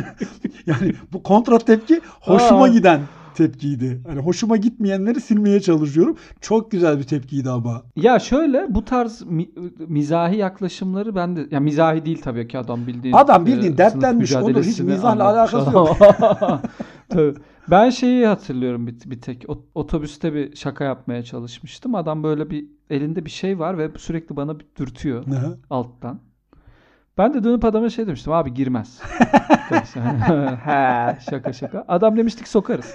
yani 0.67 0.95
bu 1.13 1.23
kontra 1.23 1.59
tepki 1.59 2.01
hoşuma 2.21 2.65
Aa. 2.65 2.69
giden 2.69 3.01
tepkiydi. 3.35 4.01
Hani 4.07 4.21
hoşuma 4.21 4.57
gitmeyenleri 4.57 5.21
silmeye 5.21 5.61
çalışıyorum. 5.61 6.17
Çok 6.41 6.71
güzel 6.71 6.99
bir 6.99 7.05
tepkiydi 7.05 7.51
ama. 7.51 7.83
Ya 7.97 8.19
şöyle 8.19 8.67
bu 8.75 8.85
tarz 8.85 9.23
mi- 9.23 9.51
mizahi 9.89 10.37
yaklaşımları 10.37 11.15
ben 11.15 11.37
de 11.37 11.47
ya 11.51 11.61
mizahi 11.61 12.05
değil 12.05 12.21
tabii 12.23 12.49
ki 12.49 12.59
adam 12.59 12.87
bildiğin 12.87 13.15
Adam 13.15 13.47
bildiğin 13.47 13.63
sınıf 13.63 13.79
dertlenmiş, 13.79 14.37
Onur. 14.37 14.63
Hiç 14.63 14.81
mizahla 14.81 15.25
alakası. 15.25 15.71
Tabii. 17.09 17.35
Ben 17.71 17.91
şeyi 17.91 18.27
hatırlıyorum 18.27 18.87
bir, 18.87 18.95
bir 19.07 19.21
tek 19.21 19.45
Ot- 19.49 19.65
otobüste 19.75 20.35
bir 20.35 20.57
şaka 20.57 20.85
yapmaya 20.85 21.23
çalışmıştım. 21.23 21.95
Adam 21.95 22.23
böyle 22.23 22.51
bir 22.51 22.67
elinde 22.91 23.25
bir 23.25 23.31
şey 23.31 23.59
var 23.59 23.79
ve 23.79 23.91
sürekli 23.97 24.37
bana 24.37 24.59
bir 24.59 24.67
dürtüyor 24.79 25.27
Hı. 25.27 25.59
alttan. 25.71 26.21
Ben 27.19 27.35
de 27.35 27.45
dönüp 27.45 27.65
adama 27.65 27.91
şey 27.91 28.07
demiştim 28.07 28.33
abi 28.33 28.55
girmez. 28.55 29.01
He 30.65 31.17
şaka 31.31 31.53
şaka. 31.53 31.85
Adam 31.89 32.17
demiştik 32.17 32.49
sokarız. 32.49 32.95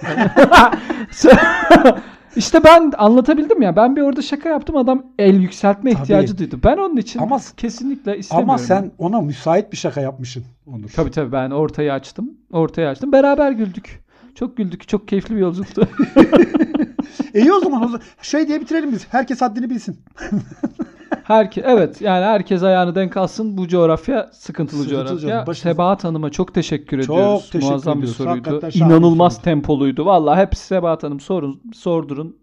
işte 2.36 2.64
ben 2.64 2.92
anlatabildim 2.98 3.62
ya. 3.62 3.76
Ben 3.76 3.96
bir 3.96 4.02
orada 4.02 4.22
şaka 4.22 4.48
yaptım. 4.48 4.76
Adam 4.76 5.06
el 5.18 5.40
yükseltme 5.40 5.92
Tabii. 5.92 6.02
ihtiyacı 6.02 6.38
duydu. 6.38 6.60
Ben 6.64 6.76
onun 6.76 6.96
için 6.96 7.20
Ama- 7.20 7.40
kesinlikle 7.56 8.18
istemiyorum. 8.18 8.50
Ama 8.50 8.58
sen 8.58 8.90
ona 8.98 9.20
müsait 9.20 9.72
bir 9.72 9.76
şaka 9.76 10.00
yapmışsın 10.00 10.44
Onur. 10.66 10.88
Tabii 10.88 11.10
tabii 11.10 11.32
ben 11.32 11.50
ortayı 11.50 11.92
açtım. 11.92 12.30
Ortayı 12.52 12.88
açtım. 12.88 13.12
Beraber 13.12 13.52
güldük. 13.52 14.04
Çok 14.34 14.56
güldük. 14.56 14.88
Çok 14.88 15.08
keyifli 15.08 15.34
bir 15.34 15.40
yolculuktu. 15.40 15.88
İyi. 17.34 17.52
O 17.52 17.60
zaman 17.60 18.00
şey 18.22 18.48
diye 18.48 18.60
bitirelim 18.60 18.92
biz. 18.92 19.06
Herkes 19.10 19.40
haddini 19.40 19.70
bilsin. 19.70 19.96
Herke, 21.26 21.60
evet 21.66 22.00
yani 22.00 22.24
herkes 22.24 22.62
ayağını 22.62 22.94
denk 22.94 23.16
alsın. 23.16 23.58
Bu 23.58 23.68
coğrafya 23.68 24.30
sıkıntılı, 24.32 24.82
Sıkıntılı 24.82 24.88
coğrafya. 25.04 25.18
coğrafya. 25.18 25.46
Başımız- 25.46 25.72
Sebahat 25.74 26.04
Hanım'a 26.04 26.30
çok 26.30 26.54
teşekkür 26.54 27.02
Çok 27.02 27.16
ediyoruz. 27.16 27.50
teşekkür 27.50 27.66
Muazzam 27.66 27.94
bir 27.94 27.98
ediyoruz. 27.98 28.16
soruydu. 28.16 28.36
Hakikaten 28.50 28.70
şahane 28.70 28.90
bir 28.92 28.96
İnanılmaz 28.96 29.32
soruydu. 29.32 29.44
tempoluydu. 29.44 30.06
Vallahi 30.06 30.40
hep 30.40 30.56
Sebahat 30.56 31.02
Hanım 31.02 31.20
sorun, 31.20 31.60
sordurun. 31.74 32.36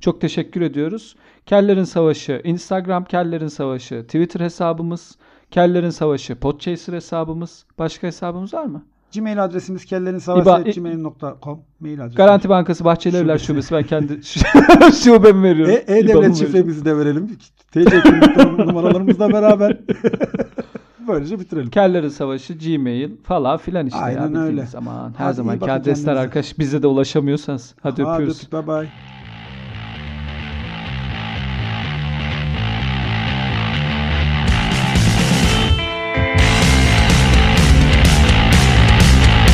Çok 0.00 0.20
teşekkür 0.20 0.60
ediyoruz. 0.60 1.16
Kellerin 1.46 1.84
Savaşı, 1.84 2.40
Instagram 2.44 3.04
Kellerin 3.04 3.48
Savaşı, 3.48 4.02
Twitter 4.02 4.40
hesabımız 4.40 5.16
Kellerin 5.50 5.90
Savaşı, 5.90 6.34
Podchaser 6.36 6.92
hesabımız. 6.92 7.64
Başka 7.78 8.06
hesabımız 8.06 8.54
var 8.54 8.64
mı? 8.64 8.84
Gmail 9.14 9.44
adresimiz 9.44 9.84
kellerinsavaşı.gmail.com 9.84 11.60
mail 11.80 12.00
adresi. 12.02 12.16
Garanti 12.16 12.48
Bankası 12.48 12.84
Bahçeli 12.84 13.16
Evler 13.16 13.38
Şubesi. 13.38 13.74
Ben 13.74 13.82
kendi 13.82 14.20
şubemi 15.04 15.42
veriyorum. 15.42 15.74
E- 15.74 15.98
E-Devlet 15.98 16.36
şifremizi 16.36 16.84
de 16.84 16.96
verelim. 16.96 17.26
TC 17.72 18.02
kimlik 18.02 18.36
numaralarımızla 18.58 19.32
beraber. 19.32 19.78
Böylece 21.08 21.40
bitirelim. 21.40 21.70
Kellerin 21.70 22.08
Savaşı, 22.08 22.54
Gmail 22.54 23.10
falan 23.22 23.58
filan 23.58 23.86
işte. 23.86 23.98
Aynen 23.98 24.34
ya, 24.34 24.40
öyle. 24.40 24.66
Zaman. 24.66 25.14
Her 25.18 25.24
Hadi 25.24 25.46
bakın 25.46 25.68
adresler 25.68 26.16
arkadaş. 26.16 26.58
Bize 26.58 26.82
de 26.82 26.86
ulaşamıyorsanız. 26.86 27.74
Hadi 27.82 28.02
Hadi 28.02 28.12
öpüyoruz. 28.12 28.52
Bye 28.52 28.66
bye. 28.66 28.88